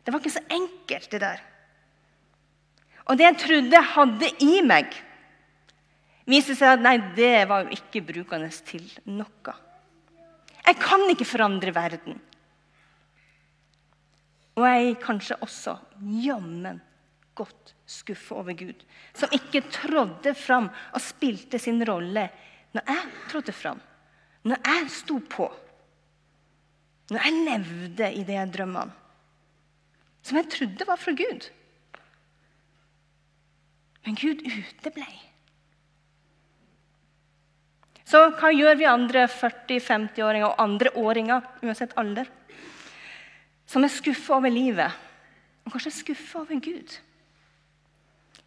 Det 0.03 0.11
var 0.11 0.19
ikke 0.19 0.33
så 0.33 0.43
enkelt, 0.51 1.09
det 1.11 1.21
der. 1.21 1.43
Og 3.07 3.19
det 3.19 3.27
jeg 3.27 3.39
trodde 3.43 3.77
jeg 3.77 3.91
hadde 3.93 4.31
i 4.43 4.63
meg, 4.65 4.95
viste 6.27 6.55
seg 6.57 6.77
at 6.77 6.83
nei, 6.83 6.97
det 7.15 7.45
var 7.51 7.65
jo 7.65 7.77
ikke 7.77 8.03
brukende 8.07 8.49
til 8.65 8.87
noe. 9.05 9.55
Jeg 10.63 10.79
kan 10.79 11.03
ikke 11.11 11.27
forandre 11.27 11.73
verden. 11.75 12.19
Og 14.55 14.65
jeg 14.67 14.89
er 14.89 15.01
kanskje 15.01 15.39
også 15.41 15.75
jammen 16.23 16.81
godt 17.35 17.73
skuffa 17.89 18.35
over 18.37 18.53
Gud, 18.53 18.83
som 19.17 19.31
ikke 19.33 19.63
trådde 19.73 20.35
fram 20.37 20.69
og 20.93 21.01
spilte 21.01 21.59
sin 21.59 21.81
rolle 21.87 22.27
når 22.73 22.89
jeg 22.89 23.09
trådte 23.31 23.53
fram, 23.53 23.79
når 24.45 24.61
jeg 24.65 24.91
sto 24.93 25.17
på, 25.29 25.47
når 27.09 27.25
jeg 27.25 27.47
levde 27.47 28.11
i 28.13 28.23
de 28.27 28.37
drømmene 28.53 29.03
som 30.23 30.39
jeg 30.39 30.49
trodde 30.49 30.87
var 30.87 30.95
fra 30.95 31.11
Gud. 31.11 31.49
Men 34.05 34.15
Gud 34.15 34.43
uteblei. 34.47 35.32
Så 38.07 38.19
hva 38.35 38.51
gjør 38.51 38.75
vi 38.79 38.89
andre 38.89 39.27
40-50-åringer 39.31 40.49
og 40.49 40.59
andre 40.61 40.91
åringer, 40.99 41.45
uansett 41.63 41.95
alder, 41.99 42.27
som 43.65 43.85
er 43.85 43.93
skuffa 43.93 44.37
over 44.37 44.51
livet, 44.53 44.99
og 45.63 45.71
kanskje 45.73 45.95
skuffa 46.01 46.43
over 46.43 46.59
Gud? 46.61 46.97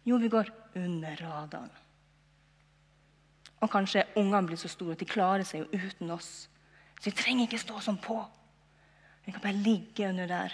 Jo, 0.07 0.19
vi 0.21 0.29
går 0.31 0.51
under 0.77 1.19
radaren. 1.19 1.73
Og 3.57 3.71
kanskje 3.73 4.05
ungene 4.15 4.45
blir 4.45 4.59
så 4.61 4.69
store 4.69 4.93
at 4.93 5.01
de 5.01 5.09
klarer 5.09 5.45
seg 5.47 5.63
jo 5.63 5.81
uten 5.81 6.13
oss. 6.13 6.45
Så 6.99 7.09
vi 7.09 7.17
trenger 7.17 7.47
ikke 7.47 7.61
stå 7.61 7.81
sånn 7.81 7.97
på. 8.01 8.19
Vi 9.25 9.33
kan 9.33 9.43
bare 9.43 9.57
ligge 9.65 10.07
under 10.07 10.29
der. 10.29 10.53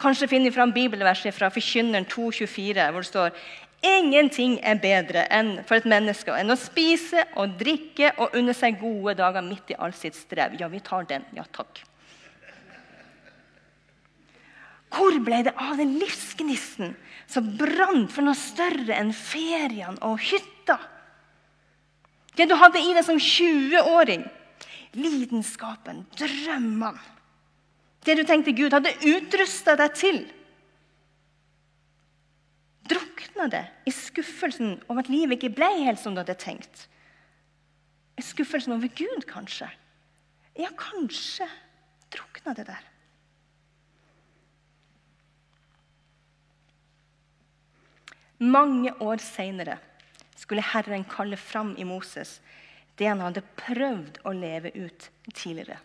Kanskje 0.00 0.30
finner 0.30 0.48
vi 0.48 0.56
fram 0.56 0.72
bibelverset 0.72 1.34
fra 1.36 1.50
Forkynneren 1.52 2.06
2,24, 2.08 2.86
hvor 2.94 3.02
det 3.02 3.10
står 3.10 3.34
Ingenting 3.80 4.58
er 4.60 4.76
bedre 4.76 5.22
enn 5.32 5.54
for 5.64 5.80
et 5.80 5.86
menneske 5.88 6.34
enn 6.36 6.52
å 6.52 6.58
spise 6.60 7.22
og 7.40 7.54
drikke 7.60 8.10
og 8.20 8.34
unne 8.36 8.52
seg 8.56 8.76
gode 8.80 9.14
dager 9.16 9.44
midt 9.44 9.72
i 9.72 9.78
all 9.80 9.94
sitt 9.96 10.18
strev. 10.18 10.58
Ja, 10.60 10.68
vi 10.68 10.82
tar 10.84 11.06
den. 11.08 11.24
Ja, 11.36 11.46
takk. 11.48 11.80
Hvor 14.90 15.16
ble 15.24 15.38
det 15.46 15.54
av 15.56 15.78
den 15.78 15.94
livsgnisten 16.00 16.92
som 17.30 17.52
brant 17.56 18.10
for 18.12 18.26
noe 18.26 18.36
større 18.36 18.96
enn 18.98 19.14
feriene 19.16 20.00
og 20.04 20.18
hytta? 20.28 20.76
Det 22.36 22.48
du 22.50 22.56
hadde 22.58 22.82
i 22.82 22.92
deg 22.92 23.06
som 23.06 23.16
20-åring. 23.20 24.26
Lidenskapen, 24.98 26.04
drømmene. 26.18 26.98
Det 28.04 28.16
du 28.16 28.22
tenkte 28.24 28.54
Gud 28.56 28.72
hadde 28.72 28.96
utrusta 29.08 29.74
deg 29.76 29.96
til. 29.96 30.20
Drukna 32.90 33.46
det 33.52 33.64
i 33.86 33.92
skuffelsen 33.94 34.78
over 34.88 35.04
at 35.04 35.10
livet 35.12 35.38
ikke 35.38 35.54
ble 35.60 35.68
helt 35.84 36.00
som 36.02 36.14
du 36.14 36.22
hadde 36.22 36.38
tenkt? 36.40 36.86
I 38.18 38.24
skuffelsen 38.24 38.74
over 38.74 38.90
Gud, 38.92 39.24
kanskje? 39.30 39.70
Ja, 40.58 40.72
kanskje 40.76 41.46
drukna 42.10 42.54
det 42.58 42.66
der. 42.68 42.86
Mange 48.40 48.92
år 49.04 49.20
seinere 49.22 49.76
skulle 50.40 50.64
Herren 50.64 51.04
kalle 51.04 51.36
fram 51.36 51.74
i 51.78 51.84
Moses 51.84 52.38
det 52.98 53.06
han 53.08 53.20
hadde 53.22 53.44
prøvd 53.60 54.22
å 54.28 54.32
leve 54.36 54.72
ut 54.74 55.08
tidligere 55.30 55.78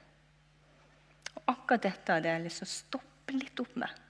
akkurat 1.52 1.86
dette 1.86 2.14
hadde 2.14 2.32
jeg 2.32 2.44
lyst 2.46 2.62
til 2.62 2.68
å 2.68 2.74
stoppe 2.74 3.38
litt 3.38 3.62
opp 3.62 3.78
med. 3.82 4.02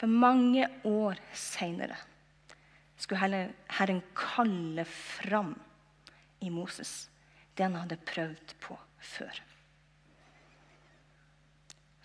For 0.00 0.08
mange 0.08 0.64
år 0.88 1.18
seinere 1.36 1.98
skulle 3.00 3.20
Herren 3.76 4.00
kalle 4.16 4.86
fram 4.88 5.52
i 6.40 6.48
Moses 6.52 7.10
det 7.56 7.66
han 7.66 7.76
hadde 7.76 7.98
prøvd 8.08 8.54
på 8.64 8.76
før. 9.04 9.40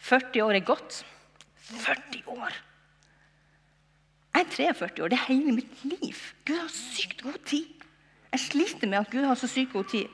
40 0.06 0.44
år 0.44 0.58
er 0.58 0.66
gått. 0.68 0.98
40 1.72 2.26
år! 2.36 2.58
Jeg 4.36 4.44
er 4.44 4.52
43 4.52 5.04
år. 5.06 5.14
Det 5.14 5.18
er 5.18 5.30
hele 5.30 5.54
mitt 5.56 5.84
liv. 5.88 6.20
Gud 6.46 6.60
har 6.60 6.74
sykt 6.76 7.24
god 7.24 7.40
tid. 7.48 7.86
Jeg 8.34 8.44
sliter 8.44 8.92
med 8.92 9.00
at 9.00 9.12
Gud 9.14 9.24
har 9.24 9.40
så 9.40 9.48
sykt 9.48 9.72
god 9.72 9.88
tid. 9.94 10.12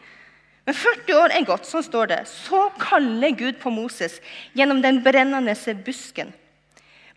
Men 0.69 0.77
40 0.77 1.17
år 1.17 1.33
er 1.33 1.47
gått, 1.49 1.65
sånn 1.65 1.83
står 1.83 2.11
det. 2.13 2.19
Så 2.29 2.67
kaller 2.77 3.33
Gud 3.33 3.57
på 3.63 3.73
Moses 3.73 4.19
gjennom 4.53 4.83
den 4.85 5.01
brennende 5.01 5.57
busken. 5.81 6.29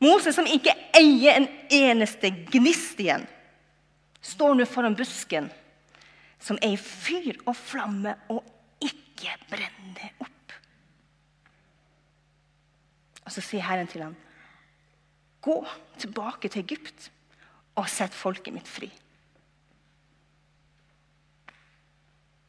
Moses, 0.03 0.35
som 0.35 0.47
ikke 0.47 0.75
eier 0.97 1.39
en 1.39 1.49
eneste 1.71 2.31
gnist 2.51 2.99
igjen, 3.01 3.27
står 4.25 4.57
nå 4.57 4.67
foran 4.69 4.97
busken, 4.99 5.51
som 6.41 6.59
er 6.63 6.75
i 6.75 6.81
fyr 6.81 7.37
og 7.45 7.55
flamme 7.57 8.17
og 8.33 8.43
ikke 8.85 9.37
brenner 9.51 10.11
opp. 10.25 10.57
Og 13.25 13.33
så 13.33 13.45
sier 13.45 13.65
Herren 13.65 13.89
til 13.89 14.03
ham, 14.05 14.17
'Gå 15.45 15.67
tilbake 15.99 16.49
til 16.49 16.65
Egypt 16.65 17.11
og 17.77 17.89
sett 17.89 18.15
folket 18.15 18.55
mitt 18.55 18.69
fri.' 18.69 18.93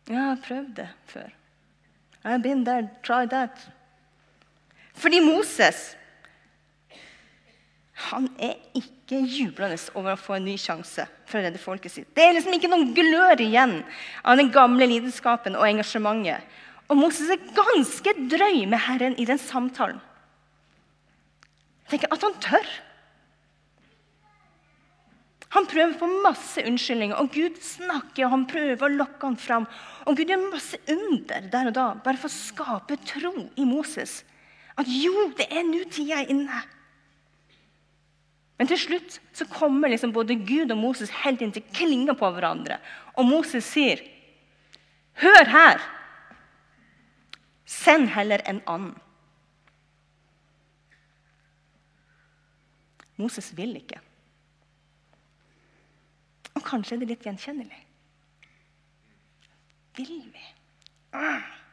Jeg 0.08 0.22
har 0.22 0.38
prøvd 0.48 0.76
det 0.76 0.90
før. 1.06 1.30
I've 2.24 2.42
been 2.42 2.66
there, 2.66 2.90
tried 3.04 3.30
that. 3.30 3.70
Fordi 4.94 5.20
Moses 5.20 5.98
han 7.96 8.28
er 8.44 8.58
ikke 8.76 9.22
jublende 9.24 9.78
over 9.96 10.16
å 10.16 10.20
få 10.20 10.36
en 10.36 10.48
ny 10.50 10.58
sjanse 10.60 11.06
for 11.30 11.40
å 11.40 11.46
redde 11.46 11.62
folket 11.62 11.94
sitt. 11.94 12.10
Det 12.12 12.26
er 12.26 12.34
liksom 12.36 12.56
ikke 12.58 12.72
noen 12.72 12.92
glør 12.98 13.40
igjen 13.40 13.78
av 14.28 14.36
den 14.40 14.52
gamle 14.52 14.88
lidenskapen 14.92 15.56
og 15.56 15.68
engasjementet. 15.70 16.44
Og 16.92 17.00
Moses 17.00 17.32
er 17.32 17.46
ganske 17.56 18.14
drøy 18.30 18.66
med 18.70 18.84
Herren 18.84 19.16
i 19.18 19.28
den 19.28 19.40
samtalen. 19.42 20.02
Jeg 21.86 21.96
tenker 21.96 22.14
At 22.14 22.28
han 22.28 22.38
tør. 22.44 22.76
Han 25.56 25.68
prøver 25.72 25.96
på 25.96 26.08
masse 26.20 26.60
unnskyldninger, 26.68 27.16
og 27.16 27.32
Gud 27.32 27.62
snakker 27.64 28.26
og 28.26 28.34
han 28.34 28.48
prøver 28.50 28.84
å 28.84 28.92
lokke 28.92 29.24
ham 29.24 29.38
fram. 29.40 29.68
Og 30.04 30.18
Gud 30.18 30.34
gjør 30.34 30.50
masse 30.50 30.80
under 30.92 31.48
der 31.54 31.70
og 31.70 31.78
da, 31.78 31.86
bare 32.04 32.20
for 32.20 32.28
å 32.28 32.36
skape 32.36 32.98
tro 33.08 33.32
i 33.56 33.68
Moses. 33.68 34.26
At 34.76 34.90
jo, 34.92 35.30
det 35.38 35.48
er 35.48 35.64
nå 35.64 35.86
tida 35.88 36.20
er 36.20 36.34
inne. 36.34 36.66
Men 38.58 38.70
til 38.72 38.80
slutt 38.80 39.18
så 39.36 39.48
kommer 39.52 39.92
liksom 39.92 40.14
både 40.16 40.38
Gud 40.48 40.72
og 40.72 40.80
Moses 40.80 41.12
helt 41.24 41.42
inn 41.44 41.52
til 41.56 41.66
klinga 41.76 42.16
på 42.16 42.30
hverandre. 42.32 42.80
Og 43.20 43.28
Moses 43.28 43.66
sier, 43.68 44.00
'Hør 45.16 45.48
her! 45.48 45.80
Send 47.66 48.08
heller 48.10 48.42
en 48.48 48.62
annen.' 48.68 49.02
Moses 53.18 53.58
vil 53.58 53.76
ikke. 53.76 54.00
Og 56.56 56.64
kanskje 56.64 56.96
er 56.96 57.00
det 57.00 57.08
litt 57.08 57.24
gjenkjennelig. 57.24 57.86
Vil 59.96 60.18
vi? 60.34 60.44
Ah. 61.14 61.65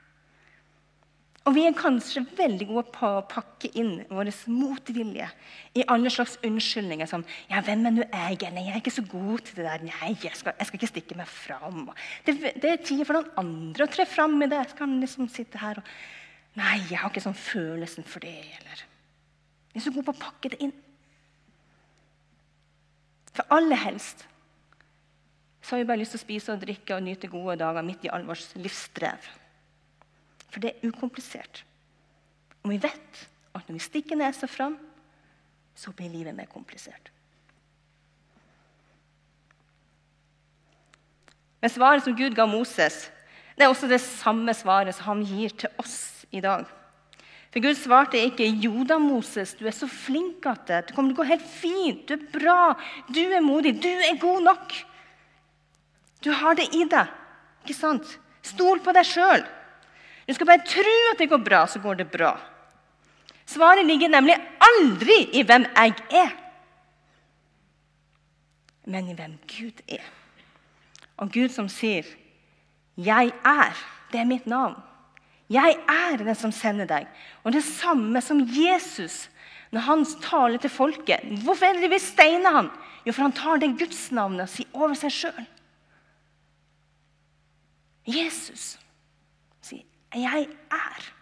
Og 1.42 1.56
vi 1.56 1.64
er 1.66 1.74
kanskje 1.74 2.22
veldig 2.38 2.66
gode 2.68 2.84
på 2.94 3.08
å 3.18 3.22
pakke 3.26 3.72
inn 3.78 3.96
vår 4.12 4.28
motvilje 4.52 5.26
i 5.74 5.82
alle 5.90 6.10
slags 6.12 6.36
unnskyldninger. 6.46 7.08
Som 7.10 7.24
ja, 7.50 7.60
'Hvem 7.60 7.86
er 7.86 7.90
nå 7.90 8.04
jeg?' 8.04 8.52
'Nei, 8.52 8.66
jeg 8.66 8.74
er 8.74 8.80
ikke 8.80 8.94
så 8.94 9.02
god 9.02 9.38
til 9.40 9.56
det 9.56 9.64
der.' 9.64 9.82
'Nei, 9.82 10.16
jeg 10.22 10.36
skal, 10.36 10.54
jeg 10.58 10.66
skal 10.66 10.78
ikke 10.78 10.92
stikke 10.92 11.16
meg 11.16 11.26
fram.' 11.26 11.90
Det, 12.26 12.62
det 12.62 12.70
er 12.70 12.76
tid 12.76 13.04
for 13.04 13.14
noen 13.14 13.30
andre 13.36 13.84
å 13.84 13.90
tre 13.90 14.06
fram 14.06 14.42
i 14.42 14.46
det. 14.46 14.58
Jeg 14.58 14.76
kan 14.78 15.00
liksom 15.00 15.28
sitte 15.28 15.58
her 15.58 15.78
og 15.78 15.84
'Nei, 16.54 16.78
jeg 16.90 16.98
har 16.98 17.10
ikke 17.10 17.26
sånn 17.26 17.34
følelsen 17.34 18.04
for 18.04 18.20
det.' 18.20 18.46
Eller 18.60 18.86
Vi 19.74 19.80
er 19.80 19.82
så 19.82 19.90
gode 19.90 20.12
på 20.12 20.14
å 20.14 20.22
pakke 20.30 20.48
det 20.50 20.62
inn. 20.62 20.72
For 23.32 23.44
aller 23.50 23.76
helst 23.76 24.26
så 25.62 25.74
har 25.74 25.78
vi 25.78 25.88
bare 25.88 25.98
lyst 25.98 26.12
til 26.12 26.20
å 26.20 26.26
spise 26.26 26.52
og 26.52 26.60
drikke 26.60 26.94
og 26.94 27.02
nyte 27.02 27.30
gode 27.30 27.56
dager 27.58 27.82
midt 27.82 28.04
i 28.04 28.10
all 28.12 28.26
vår 28.26 28.38
livsstrev. 28.60 29.41
For 30.52 30.60
det 30.60 30.74
er 30.74 30.88
ukomplisert. 30.88 31.64
Og 32.62 32.74
vi 32.74 32.78
vet 32.82 33.22
at 33.56 33.64
når 33.66 33.78
vi 33.78 33.82
stikker 33.82 34.18
nesa 34.20 34.48
fram, 34.50 34.76
så 35.74 35.92
blir 35.96 36.12
livet 36.12 36.36
mer 36.36 36.50
komplisert. 36.52 37.10
Men 41.62 41.70
svaret 41.70 42.04
som 42.04 42.16
Gud 42.18 42.34
ga 42.36 42.46
Moses, 42.50 43.06
det 43.56 43.64
er 43.64 43.70
også 43.70 43.88
det 43.88 44.00
samme 44.02 44.52
svaret 44.56 44.96
som 44.96 45.12
han 45.12 45.26
gir 45.26 45.54
til 45.56 45.70
oss 45.80 46.26
i 46.34 46.42
dag. 46.42 46.66
For 47.52 47.60
Gud 47.60 47.76
svarte 47.76 48.16
ikke 48.16 48.48
'Jo 48.48 48.84
da, 48.88 48.98
Moses, 48.98 49.54
du 49.54 49.66
er 49.66 49.76
så 49.76 49.86
flink 49.86 50.46
at 50.46 50.66
det, 50.66 50.86
det 50.88 50.94
kommer 50.96 51.12
til 51.12 51.20
å 51.20 51.22
gå 51.22 51.28
helt 51.28 51.46
fint. 51.46 52.08
Du 52.08 52.14
er 52.14 52.30
bra. 52.32 52.74
Du 53.12 53.20
er 53.20 53.44
modig. 53.44 53.76
Du 53.82 53.88
er 53.88 54.18
god 54.18 54.42
nok.' 54.42 54.84
Du 56.24 56.30
har 56.30 56.54
det 56.54 56.68
i 56.74 56.84
deg. 56.86 57.10
Ikke 57.64 57.74
sant? 57.74 58.18
Stol 58.42 58.80
på 58.80 58.92
deg 58.94 59.06
sjøl. 59.06 59.42
Du 60.26 60.34
skal 60.34 60.46
bare 60.46 60.66
tro 60.66 60.96
at 61.12 61.18
det 61.18 61.28
går 61.30 61.42
bra, 61.42 61.64
så 61.66 61.80
går 61.82 62.00
det 62.00 62.10
bra. 62.12 62.36
Svaret 63.46 63.86
ligger 63.86 64.08
nemlig 64.08 64.36
aldri 64.62 65.18
i 65.38 65.42
hvem 65.42 65.66
jeg 65.74 65.94
er, 66.10 66.30
men 68.86 69.10
i 69.10 69.14
hvem 69.18 69.34
Gud 69.50 69.82
er. 69.88 70.06
Og 71.16 71.30
Gud 71.32 71.48
som 71.48 71.68
sier, 71.68 72.06
'Jeg 72.96 73.32
er', 73.44 73.84
det 74.12 74.20
er 74.20 74.24
mitt 74.24 74.46
navn. 74.46 74.74
Jeg 75.50 75.76
er 75.88 76.16
den 76.16 76.34
som 76.34 76.52
sender 76.52 76.84
deg. 76.84 77.06
Og 77.44 77.52
det 77.52 77.64
samme 77.64 78.20
som 78.20 78.40
Jesus 78.40 79.28
når 79.72 79.80
han 79.80 80.04
taler 80.20 80.60
til 80.60 80.70
folket. 80.70 81.24
Hvorfor 81.44 81.66
er 81.66 81.72
det 81.72 81.82
de 81.82 81.88
vil 81.88 82.00
steine 82.00 82.52
han? 82.52 82.68
Jo, 83.06 83.12
for 83.12 83.22
han 83.22 83.32
tar 83.32 83.56
det 83.56 83.72
gudsnavnet 83.80 84.44
og 84.44 84.52
sier 84.52 84.76
over 84.76 84.94
seg 84.98 85.14
sjøl. 85.14 85.46
Jesus 88.06 88.78
'Jeg 90.14 90.48
er'. 90.70 91.12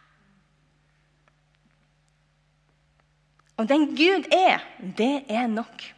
Og 3.56 3.68
den 3.68 3.86
Gud 3.96 4.24
er, 4.32 4.58
det 4.98 5.24
er 5.28 5.46
nok. 5.46 5.94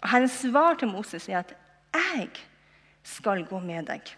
Og 0.00 0.08
Herrens 0.08 0.32
svar 0.32 0.74
til 0.74 0.88
Moses 0.88 1.28
er 1.28 1.38
at 1.38 1.54
'jeg 1.94 2.30
skal 3.02 3.46
gå 3.46 3.58
med 3.58 3.90
deg'. 3.90 4.16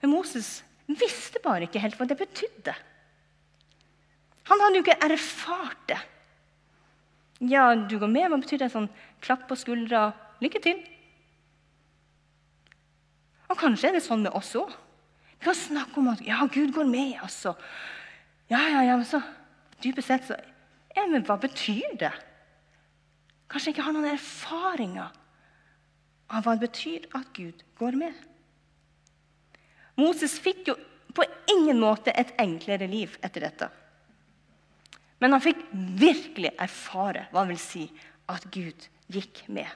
Men 0.00 0.10
Moses 0.10 0.64
visste 0.86 1.38
bare 1.42 1.66
ikke 1.66 1.82
helt 1.82 1.96
hva 1.98 2.06
det 2.08 2.18
betydde. 2.18 2.74
Han 4.48 4.60
hadde 4.60 4.78
jo 4.78 4.84
ikke 4.86 5.12
erfart 5.12 5.88
det. 5.88 5.98
Ja, 7.50 7.74
du 7.74 7.98
går 7.98 8.10
med, 8.10 8.30
hva 8.30 8.38
betyr 8.40 8.58
det? 8.58 8.70
Sånn 8.72 8.88
klapp 9.20 9.44
på 9.48 9.58
skuldra, 9.58 10.12
lykke 10.40 10.62
til. 10.62 10.80
Og 13.48 13.56
kanskje 13.58 13.90
er 13.90 13.96
det 13.96 14.04
sånn 14.04 14.24
med 14.26 14.36
oss 14.36 14.54
òg. 14.58 14.70
Vi 15.38 15.46
kan 15.46 15.56
snakke 15.56 16.00
om 16.00 16.10
at 16.12 16.22
ja, 16.26 16.40
Gud 16.52 16.74
går 16.76 16.88
med 16.90 17.20
oss. 17.24 17.40
Og, 17.48 17.60
ja, 18.50 18.60
ja, 18.72 18.84
ja, 18.90 18.96
men 18.98 19.06
så 19.08 19.22
dypest 19.82 20.10
sett 20.10 20.26
så 20.26 20.38
ja, 20.96 21.04
Men 21.06 21.22
hva 21.22 21.36
betyr 21.38 21.94
det? 22.00 22.12
Kanskje 23.48 23.70
jeg 23.70 23.76
ikke 23.76 23.86
har 23.86 23.94
noen 23.96 24.10
erfaringer 24.10 25.12
av 26.28 26.44
hva 26.44 26.56
det 26.56 26.66
betyr 26.66 27.06
at 27.16 27.30
Gud 27.36 27.62
går 27.80 27.96
med. 27.96 28.16
Moses 29.98 30.36
fikk 30.42 30.68
jo 30.72 30.76
på 31.16 31.24
ingen 31.54 31.80
måte 31.80 32.12
et 32.12 32.34
enklere 32.38 32.86
liv 32.90 33.16
etter 33.24 33.46
dette. 33.46 33.70
Men 35.18 35.34
han 35.34 35.42
fikk 35.42 35.64
virkelig 35.98 36.52
erfare 36.60 37.26
hva 37.32 37.42
det 37.42 37.54
vil 37.54 37.62
si 37.62 37.84
at 38.30 38.44
Gud 38.54 38.88
gikk 39.10 39.42
med. 39.48 39.70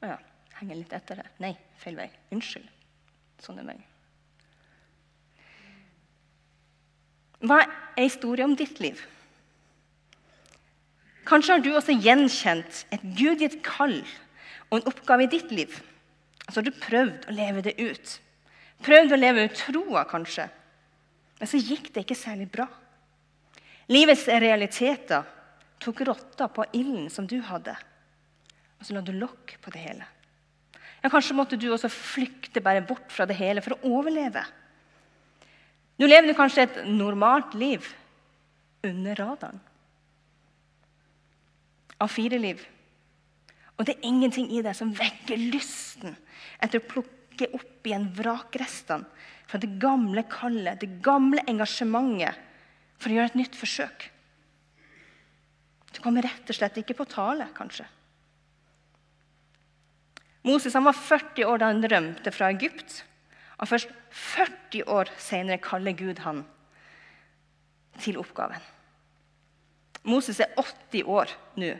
Å 0.00 0.12
ja, 0.14 0.18
henger 0.60 0.80
litt 0.80 0.92
etter 0.96 1.20
det. 1.20 1.28
Nei, 1.42 1.54
feil 1.80 1.98
vei. 1.98 2.08
Unnskyld. 2.34 2.68
Sånn 3.40 3.60
er 3.60 3.66
meg. 3.68 3.80
Hva 7.40 7.62
er 7.64 8.04
historien 8.04 8.50
om 8.50 8.56
ditt 8.56 8.80
liv? 8.84 9.00
Kanskje 11.28 11.54
har 11.54 11.62
du 11.64 11.70
også 11.72 11.94
gjenkjent 11.96 12.84
et 12.92 13.04
gudgitt 13.16 13.60
kall 13.64 14.00
og 14.70 14.80
en 14.80 14.88
oppgave 14.90 15.24
i 15.24 15.30
ditt 15.32 15.52
liv. 15.54 15.78
Så 16.48 16.58
har 16.58 16.66
du 16.66 16.74
prøvd 16.74 17.28
å 17.30 17.36
leve 17.36 17.62
det 17.64 17.76
ut. 17.80 18.16
Prøvd 18.84 19.14
å 19.14 19.20
leve 19.20 19.44
ut 19.46 19.56
troa, 19.56 20.04
kanskje. 20.08 20.48
Men 21.40 21.48
så 21.48 21.60
gikk 21.60 21.92
det 21.94 22.04
ikke 22.04 22.18
særlig 22.18 22.48
bra. 22.52 22.66
Livets 23.90 24.26
realiteter 24.28 25.28
tok 25.80 26.02
rotta 26.08 26.48
på 26.52 26.66
ilden 26.76 27.08
som 27.12 27.26
du 27.28 27.38
hadde 27.44 27.76
og 28.80 28.86
så 28.86 28.96
la 28.96 29.02
du 29.04 29.12
lokk 29.12 29.58
på 29.60 29.72
det 29.74 29.82
hele. 29.84 30.06
Ja, 31.00 31.08
Kanskje 31.12 31.36
måtte 31.36 31.58
du 31.60 31.68
også 31.72 31.90
flykte 31.92 32.62
bare 32.64 32.84
bort 32.84 33.12
fra 33.12 33.26
det 33.28 33.36
hele 33.38 33.62
for 33.64 33.76
å 33.76 33.94
overleve. 34.00 34.42
Nå 36.00 36.08
lever 36.08 36.30
du 36.30 36.36
kanskje 36.36 36.64
et 36.64 36.78
normalt 36.88 37.54
liv 37.60 37.84
under 38.88 39.16
radaren. 39.20 39.60
Av 42.00 42.08
fire 42.08 42.40
liv. 42.40 42.62
Og 43.76 43.84
det 43.84 43.96
er 43.96 44.08
ingenting 44.08 44.48
i 44.52 44.62
deg 44.64 44.76
som 44.76 44.92
vekker 44.96 45.40
lysten 45.52 46.16
etter 46.60 46.80
å 46.80 46.88
plukke 46.88 47.50
opp 47.56 47.88
igjen 47.88 48.08
vrakrestene 48.16 49.28
fra 49.50 49.60
det 49.60 49.74
gamle 49.82 50.24
kallet, 50.30 50.80
det 50.80 51.00
gamle 51.04 51.42
engasjementet, 51.50 52.36
for 53.00 53.10
å 53.10 53.16
gjøre 53.16 53.32
et 53.32 53.38
nytt 53.40 53.56
forsøk. 53.58 54.04
Du 55.90 55.98
kommer 56.04 56.22
rett 56.22 56.52
og 56.52 56.54
slett 56.56 56.76
ikke 56.78 56.94
på 57.00 57.08
tale, 57.10 57.48
kanskje. 57.56 57.88
Moses 60.46 60.74
var 60.74 60.96
40 60.96 61.44
år 61.44 61.60
da 61.60 61.68
han 61.72 61.84
rømte 61.84 62.32
fra 62.32 62.48
Egypt. 62.54 63.02
Og 63.60 63.68
først 63.68 63.92
40 64.10 64.88
år 64.88 65.12
senere 65.20 65.60
kaller 65.60 65.96
Gud 65.96 66.22
han 66.24 66.44
til 68.00 68.16
oppgaven. 68.20 68.62
Moses 70.08 70.40
er 70.40 70.54
80 70.56 71.04
år 71.04 71.32
nå. 71.60 71.74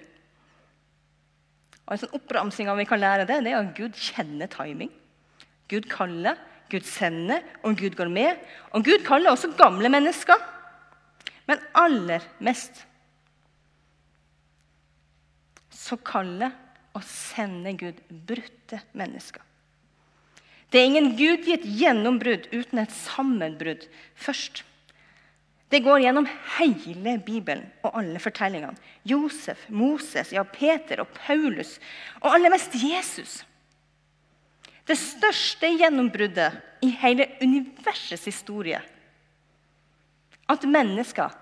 Og 1.86 1.94
En 1.94 2.02
sånn 2.02 2.18
oppramsing 2.20 2.68
av 2.70 2.76
vi 2.78 2.86
kan 2.86 3.00
lære 3.00 3.24
det, 3.26 3.40
det 3.42 3.54
er 3.54 3.62
at 3.64 3.72
Gud 3.74 3.96
kjenner 3.96 4.50
timing. 4.52 4.92
Gud 5.70 5.88
kaller, 5.90 6.36
Gud 6.70 6.84
sender, 6.86 7.42
og 7.64 7.80
Gud 7.80 7.96
går 7.98 8.12
med. 8.12 8.38
Og 8.76 8.84
Gud 8.86 9.02
kaller 9.06 9.32
også 9.32 9.50
gamle 9.58 9.90
mennesker. 9.90 10.38
Men 11.48 11.62
aller 11.74 12.22
mest 12.38 12.84
så 15.74 15.96
kaller 16.06 16.52
å 16.96 17.02
sende 17.06 17.72
Gud 17.78 18.00
brutte 18.08 18.80
mennesker. 18.96 19.42
Det 20.70 20.78
er 20.78 20.86
ingen 20.86 21.12
gudgitt 21.18 21.64
gjennombrudd 21.66 22.46
uten 22.52 22.82
et 22.82 22.92
sammenbrudd 22.94 23.86
først. 24.14 24.62
Det 25.70 25.82
går 25.82 26.02
gjennom 26.02 26.26
hele 26.56 27.16
Bibelen 27.22 27.66
og 27.86 27.94
alle 27.98 28.22
fortellingene. 28.22 28.78
Josef, 29.06 29.66
Moses, 29.70 30.32
ja, 30.34 30.42
Peter 30.46 31.02
og 31.02 31.12
Paulus, 31.14 31.76
og 32.22 32.34
aller 32.34 32.50
mest 32.54 32.74
Jesus. 32.74 33.40
Det 34.86 34.98
største 34.98 35.70
gjennombruddet 35.78 36.82
i 36.86 36.90
hele 37.02 37.28
universets 37.42 38.26
historie. 38.26 38.80
At 40.50 40.66
mennesker 40.66 41.34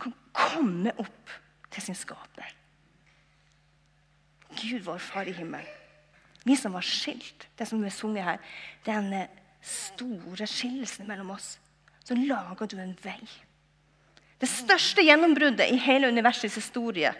kan 0.00 0.16
komme 0.36 0.92
opp 1.00 1.36
til 1.72 1.88
sin 1.88 1.96
skaper. 1.96 2.55
Gud, 4.56 4.82
vår 4.86 4.98
Far 5.02 5.28
i 5.28 5.34
himmelen. 5.36 5.72
Vi 6.46 6.54
som 6.56 6.74
var 6.76 6.84
skilt, 6.86 7.48
det 7.58 7.66
som 7.66 7.82
vi 7.82 7.90
sunget 7.90 8.24
her, 8.24 8.42
den 8.86 9.12
eh, 9.12 9.30
store 9.66 10.46
skillelsen 10.46 11.08
mellom 11.08 11.32
oss, 11.34 11.56
så 12.06 12.14
lager 12.14 12.70
du 12.70 12.76
en 12.78 12.94
vei. 13.02 13.18
Det 14.38 14.48
største 14.50 15.02
gjennombruddet 15.02 15.72
i 15.72 15.80
hele 15.80 16.10
universets 16.12 16.54
historie 16.60 17.10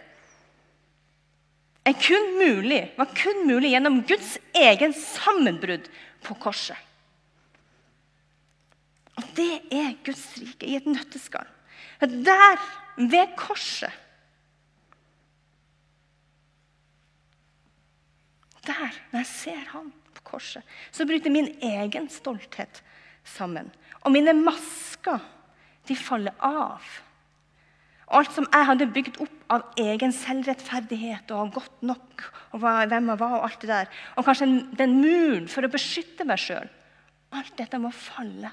kun 1.94 2.38
mulig, 2.38 2.94
var 2.96 3.09
kun 3.14 3.46
mulig 3.46 3.70
gjennom 3.70 4.01
Guds 4.09 4.37
egen 4.55 4.94
sammenbrudd 4.96 5.87
på 6.25 6.35
korset. 6.42 6.79
Og 9.16 9.29
det 9.37 9.62
er 9.72 9.94
Guds 10.05 10.25
rike 10.40 10.66
i 10.66 10.77
et 10.77 10.88
nøtteskall. 10.88 11.46
Der, 12.01 12.59
ved 12.96 13.33
korset, 13.38 13.92
der, 18.67 19.01
når 19.13 19.23
jeg 19.23 19.31
ser 19.33 19.65
han 19.73 19.91
på 20.17 20.27
korset, 20.33 20.77
så 20.93 21.07
bryter 21.09 21.33
min 21.33 21.51
egen 21.63 22.09
stolthet 22.13 22.83
sammen. 23.27 23.71
Og 24.05 24.13
mine 24.15 24.35
masker, 24.37 25.21
de 25.89 25.97
faller 25.99 26.35
av. 26.45 26.83
Alt 28.15 28.31
som 28.35 28.47
jeg 28.47 28.67
hadde 28.69 28.87
bygd 28.95 29.19
opp 29.23 29.51
av 29.51 29.65
egen 29.83 30.13
selvrettferdighet 30.15 31.31
og 31.35 31.57
godt 31.57 31.83
nok, 31.87 32.23
og 32.55 32.63
hvem 32.63 33.11
jeg 33.11 33.21
var, 33.23 33.35
og 33.39 33.47
alt 33.49 33.63
det 33.63 33.71
der, 33.71 33.91
og 34.15 34.27
kanskje 34.27 34.49
den 34.79 35.01
muren 35.01 35.49
for 35.51 35.67
å 35.67 35.73
beskytte 35.73 36.27
meg 36.27 36.43
sjøl 36.43 36.71
Alt 37.35 37.57
dette 37.59 37.79
må 37.83 37.91
falle 37.91 38.53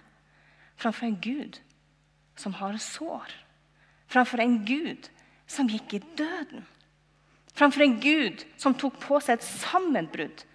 framfor 0.82 1.06
en 1.06 1.20
Gud 1.22 1.60
som 2.36 2.56
har 2.58 2.78
sår. 2.82 3.30
Framfor 4.10 4.42
en 4.42 4.58
Gud 4.66 5.10
som 5.48 5.70
gikk 5.70 5.94
i 5.94 6.02
døden. 6.18 6.66
Framfor 7.54 7.86
en 7.86 8.00
Gud 8.02 8.46
som 8.58 8.76
tok 8.78 8.98
på 9.02 9.20
seg 9.22 9.38
et 9.38 9.46
sammenbrudd 9.46 10.46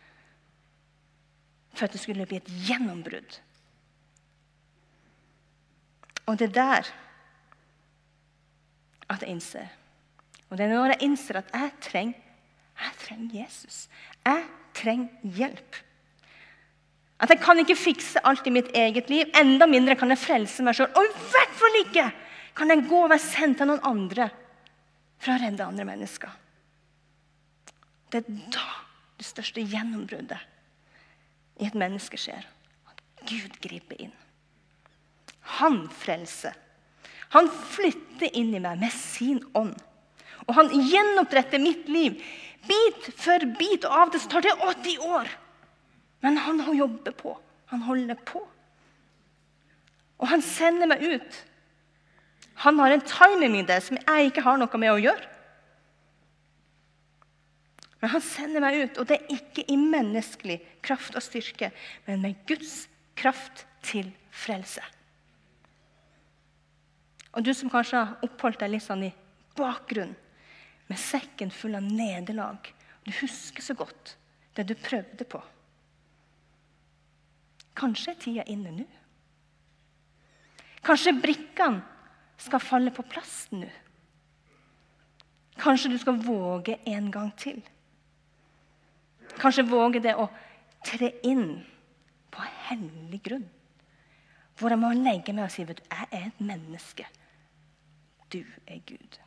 for 1.74 1.86
at 1.86 1.94
det 1.94 2.00
skulle 2.02 2.26
bli 2.26 2.40
et 2.40 2.54
gjennombrudd. 2.66 3.38
Og 6.28 6.38
det 6.38 6.50
er 6.50 6.56
der 6.56 6.88
at 9.08 9.22
jeg 9.22 9.30
innser. 9.30 9.68
Og 10.48 10.58
det 10.58 10.66
er 10.66 10.74
når 10.74 10.94
jeg 10.94 11.06
innser 11.06 11.38
at 11.40 11.52
jeg 11.54 11.70
trenger, 11.84 12.24
jeg 12.78 12.96
trenger 13.02 13.36
Jesus. 13.40 13.78
Jeg 14.26 14.42
trenger 14.76 15.36
hjelp. 15.38 15.78
At 17.18 17.32
jeg 17.32 17.40
kan 17.42 17.58
ikke 17.58 17.78
fikse 17.78 18.22
alt 18.26 18.46
i 18.46 18.54
mitt 18.54 18.68
eget 18.76 19.08
liv. 19.10 19.30
Enda 19.38 19.66
mindre 19.66 19.96
kan 19.98 20.12
jeg 20.12 20.22
frelse 20.22 20.62
meg 20.62 20.76
sjøl. 20.78 20.90
Og 20.94 21.08
i 21.08 21.24
hvert 21.32 21.56
fall 21.58 21.80
ikke 21.80 22.04
kan 22.58 22.70
jeg 22.70 22.86
gå 22.90 23.00
og 23.04 23.10
være 23.10 23.22
sendt 23.22 23.58
til 23.60 23.70
noen 23.70 23.82
andre 23.86 24.28
for 25.18 25.34
å 25.34 25.40
redde 25.42 25.66
andre 25.66 25.86
mennesker. 25.88 26.30
Det 28.12 28.22
er 28.22 28.38
da 28.54 28.68
det 29.18 29.26
største 29.26 29.64
gjennombruddet 29.64 30.40
i 31.58 31.66
et 31.66 31.76
menneske 31.78 32.18
skjer. 32.20 32.46
At 32.88 33.02
Gud 33.28 33.58
griper 33.62 33.98
inn. 34.00 34.14
Han 35.58 35.86
frelser. 35.92 36.54
Han 37.34 37.50
flytter 37.50 38.32
inn 38.36 38.54
i 38.56 38.62
meg 38.62 38.80
med 38.80 38.94
sin 38.94 39.42
ånd. 39.58 39.76
Og 40.46 40.54
han 40.56 40.70
gjenoppretter 40.72 41.60
mitt 41.60 41.88
liv 41.90 42.16
bit 42.68 43.10
for 43.18 43.44
bit. 43.58 43.84
Og 43.84 44.04
av 44.04 44.12
det 44.12 44.22
så 44.22 44.32
tar 44.32 44.46
det 44.46 44.54
80 44.56 45.04
år. 45.04 45.28
Men 46.24 46.40
han 46.44 46.62
jobber 46.76 47.12
på. 47.16 47.34
Han 47.72 47.84
holder 47.84 48.16
på. 48.28 48.40
Og 50.18 50.30
han 50.30 50.42
sender 50.42 50.88
meg 50.90 51.04
ut. 51.04 51.42
Han 52.64 52.78
har 52.82 52.90
en 52.90 53.04
timing 53.06 53.60
i 53.60 53.66
det 53.66 53.82
som 53.86 54.00
jeg 54.00 54.30
ikke 54.30 54.42
har 54.46 54.58
noe 54.58 54.80
med 54.80 54.94
å 54.94 55.02
gjøre. 55.02 55.34
Men 58.00 58.12
han 58.12 58.22
sender 58.22 58.62
meg 58.62 58.78
ut, 58.78 59.00
og 59.00 59.08
det 59.10 59.18
er 59.18 59.34
ikke 59.34 59.64
i 59.66 59.78
menneskelig 59.80 60.60
kraft 60.86 61.16
og 61.18 61.24
styrke, 61.24 61.72
men 62.06 62.22
med 62.22 62.38
Guds 62.46 62.86
kraft 63.18 63.64
til 63.82 64.12
frelse. 64.30 64.84
Og 67.34 67.44
du 67.44 67.50
som 67.54 67.70
kanskje 67.70 67.98
har 67.98 68.24
oppholdt 68.26 68.62
deg 68.62 68.72
litt 68.72 68.86
sånn 68.86 69.04
i 69.08 69.12
bakgrunnen, 69.58 70.16
med 70.88 70.96
sekken 70.96 71.50
full 71.52 71.74
av 71.76 71.84
nederlag 71.84 72.70
Du 73.04 73.10
husker 73.18 73.60
så 73.60 73.74
godt 73.76 74.14
det 74.56 74.64
du 74.68 74.72
prøvde 74.72 75.26
på. 75.28 75.40
Kanskje 77.76 78.12
er 78.14 78.18
tida 78.22 78.44
inne 78.48 78.72
nå. 78.74 78.86
Kanskje 80.84 81.14
brikkene 81.20 81.84
skal 82.40 82.62
falle 82.62 82.92
på 82.94 83.04
plass 83.08 83.46
nå. 83.52 83.68
Kanskje 85.58 85.92
du 85.92 85.98
skal 86.00 86.20
våge 86.22 86.78
en 86.88 87.10
gang 87.12 87.30
til. 87.38 87.60
Kanskje 89.38 89.66
våge 89.68 90.02
det 90.02 90.16
å 90.18 90.26
tre 90.86 91.12
inn 91.26 91.60
på 92.34 92.44
hellig 92.68 93.22
grunn. 93.24 93.48
Hvor 94.58 94.74
jeg 94.74 94.82
må 94.82 94.90
legge 94.96 95.34
meg 95.34 95.46
og 95.46 95.54
si 95.54 95.64
du, 95.64 95.74
jeg 95.74 96.08
er 96.10 96.30
et 96.30 96.40
menneske. 96.42 97.06
Du 98.32 98.40
er 98.66 98.80
Gud. 98.86 99.20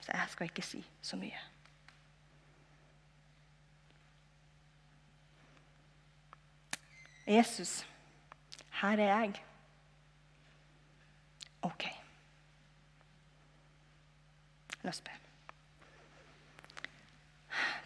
Så 0.00 0.12
jeg 0.12 0.30
skal 0.32 0.48
ikke 0.48 0.64
si 0.64 0.80
så 1.02 1.16
mye. 1.20 1.40
Jesus, 7.26 7.86
her 8.80 9.00
er 9.00 9.12
jeg. 9.16 9.34
OK. 11.62 11.84
La 14.82 14.90
oss 14.90 15.00
be. 15.00 15.23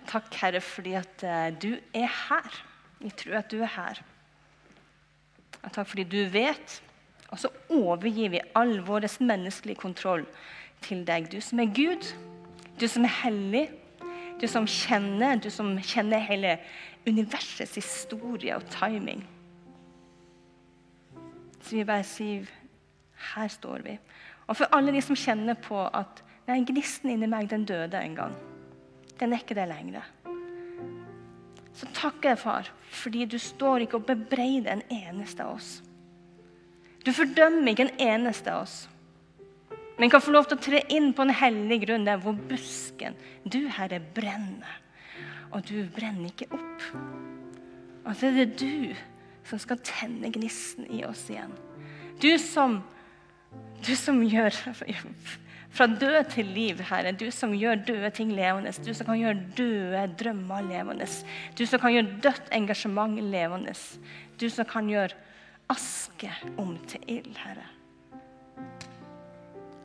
Takk, 0.09 0.35
Herre, 0.41 0.61
fordi 0.65 0.95
at 0.97 1.25
eh, 1.25 1.51
du 1.53 1.75
er 1.95 2.09
her. 2.09 2.63
Vi 2.99 3.11
tror 3.11 3.43
at 3.43 3.51
du 3.51 3.61
er 3.61 3.73
her. 3.75 4.01
Og 5.63 5.73
takk 5.73 5.89
fordi 5.89 6.05
du 6.09 6.23
vet. 6.33 6.83
Og 7.29 7.39
så 7.39 7.51
overgir 7.69 8.33
vi 8.33 8.41
all 8.57 8.79
vår 8.87 9.05
menneskelige 9.21 9.77
kontroll 9.77 10.25
til 10.83 11.05
deg. 11.07 11.29
Du 11.33 11.41
som 11.41 11.61
er 11.61 11.75
Gud, 11.75 12.09
du 12.81 12.89
som 12.89 13.05
er 13.05 13.15
hellig, 13.23 13.69
du 14.41 14.47
som 14.49 14.67
kjenner, 14.67 15.37
du 15.37 15.51
som 15.51 15.77
kjenner 15.83 16.19
hele 16.19 16.57
universets 17.07 17.75
historie 17.75 18.57
og 18.57 18.65
timing. 18.71 19.27
Så 21.61 21.77
vi 21.77 21.85
bare 21.85 22.05
sier 22.07 22.49
her 23.35 23.49
står 23.49 23.83
vi. 23.85 23.99
Og 24.47 24.57
for 24.57 24.73
alle 24.73 24.95
de 24.95 25.03
som 25.05 25.19
kjenner 25.19 25.59
på 25.61 25.83
at 25.85 26.23
nei, 26.49 26.63
gnisten 26.65 27.11
inni 27.13 27.29
meg 27.29 27.51
den 27.51 27.67
døde 27.69 28.01
en 28.01 28.17
gang. 28.17 28.39
Den 29.19 29.35
er 29.35 29.43
ikke 29.43 29.57
det 29.59 29.67
lenger. 29.71 30.07
Så 31.79 31.87
takker 31.95 32.33
jeg, 32.33 32.41
far, 32.43 32.71
fordi 32.91 33.27
du 33.31 33.39
står 33.39 33.85
ikke 33.85 34.01
og 34.01 34.07
bebreider 34.09 34.73
en 34.73 34.87
eneste 34.91 35.45
av 35.45 35.59
oss. 35.59 35.71
Du 37.07 37.13
fordømmer 37.15 37.73
ikke 37.73 37.87
en 37.87 38.01
eneste 38.03 38.53
av 38.53 38.65
oss. 38.65 38.79
Men 39.99 40.11
kan 40.11 40.23
få 40.23 40.35
lov 40.35 40.47
til 40.47 40.59
å 40.59 40.63
tre 40.63 40.81
inn 40.95 41.11
på 41.15 41.25
en 41.25 41.35
hellig 41.35 41.81
grunn 41.87 42.07
der 42.07 42.21
hvor 42.23 42.37
busken, 42.51 43.17
du 43.43 43.65
Herre, 43.75 43.99
brenner. 44.15 44.83
Og 45.55 45.65
du 45.67 45.81
brenner 45.95 46.29
ikke 46.31 46.51
opp. 46.55 46.85
Og 48.05 48.13
så 48.15 48.29
er 48.29 48.37
det 48.39 48.61
du 48.61 48.95
som 49.49 49.61
skal 49.63 49.81
tenne 49.87 50.31
gnisten 50.35 50.87
i 50.93 51.03
oss 51.09 51.25
igjen. 51.33 51.55
Du 52.21 52.31
som, 52.43 52.81
du 53.87 53.95
som 53.99 54.21
gjør 54.23 54.55
fra 55.71 55.87
død 55.87 56.31
til 56.33 56.47
liv, 56.55 56.81
Herre. 56.89 57.13
Du 57.13 57.29
som 57.35 57.55
gjør 57.55 57.83
døde 57.87 58.11
ting 58.15 58.33
levende. 58.35 58.73
Du 58.85 58.93
som 58.95 59.07
kan 59.07 59.21
gjøre 59.21 59.43
døde 59.57 60.05
drømmer 60.21 60.65
levende. 60.69 61.09
Du 61.59 61.67
som 61.67 61.83
kan 61.83 61.95
gjøre 61.95 62.21
dødt 62.25 62.53
engasjement 62.53 63.21
levende. 63.23 63.75
Du 64.41 64.49
som 64.51 64.69
kan 64.69 64.89
gjøre 64.91 65.17
aske 65.69 66.33
om 66.57 66.77
til 66.89 67.05
ild, 67.19 67.37
Herre. 67.43 67.67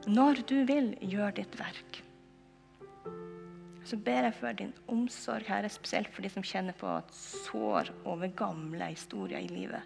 Når 0.08 0.44
du 0.50 0.58
vil, 0.68 0.94
gjør 1.00 1.36
ditt 1.38 1.54
verk. 1.60 2.02
Så 3.84 3.98
ber 4.00 4.28
jeg 4.28 4.36
for 4.40 4.56
din 4.56 4.74
omsorg, 4.92 5.44
Herre, 5.48 5.70
spesielt 5.72 6.12
for 6.12 6.24
de 6.24 6.32
som 6.32 6.44
kjenner 6.44 6.76
på 6.76 6.88
et 6.88 7.16
sår 7.16 7.92
over 8.08 8.32
gamle 8.36 8.88
historier 8.94 9.44
i 9.44 9.52
livet. 9.52 9.84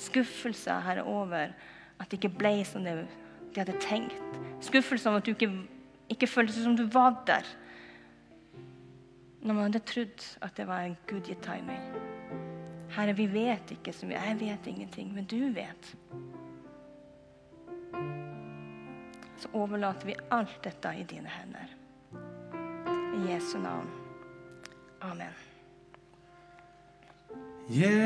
Skuffelser, 0.00 0.80
Herre, 0.84 1.04
over 1.04 1.52
at 2.00 2.08
det 2.08 2.16
ikke 2.20 2.38
ble 2.40 2.54
som 2.64 2.84
det 2.84 3.02
de 3.54 3.60
hadde 3.60 3.78
tenkt. 3.80 4.16
Skuffelse 4.60 5.08
over 5.08 5.18
at 5.18 5.26
du 5.26 5.30
ikke, 5.30 5.50
ikke 6.08 6.26
føltes 6.26 6.62
som 6.62 6.76
du 6.76 6.86
var 6.92 7.22
der. 7.26 7.46
Når 9.42 9.54
man 9.54 9.62
hadde 9.62 9.78
trodd 9.78 10.26
at 10.42 10.56
det 10.56 10.66
var 10.66 10.84
en 10.84 10.96
gudgitt 11.06 11.42
timing. 11.42 11.80
Herre, 12.90 13.16
vi 13.16 13.26
vet 13.32 13.70
ikke 13.70 13.92
så 13.92 14.06
mye. 14.06 14.20
Jeg 14.20 14.40
vet 14.40 14.66
ingenting, 14.66 15.14
men 15.14 15.24
du 15.24 15.52
vet. 15.54 15.94
Så 19.40 19.48
overlater 19.52 20.06
vi 20.06 20.18
alt 20.30 20.58
dette 20.64 20.92
i 20.98 21.06
dine 21.08 21.30
hender. 21.30 21.76
I 23.16 23.32
Jesu 23.32 23.58
navn. 23.58 23.88
Amen. 25.00 25.32
Yeah. 27.70 28.00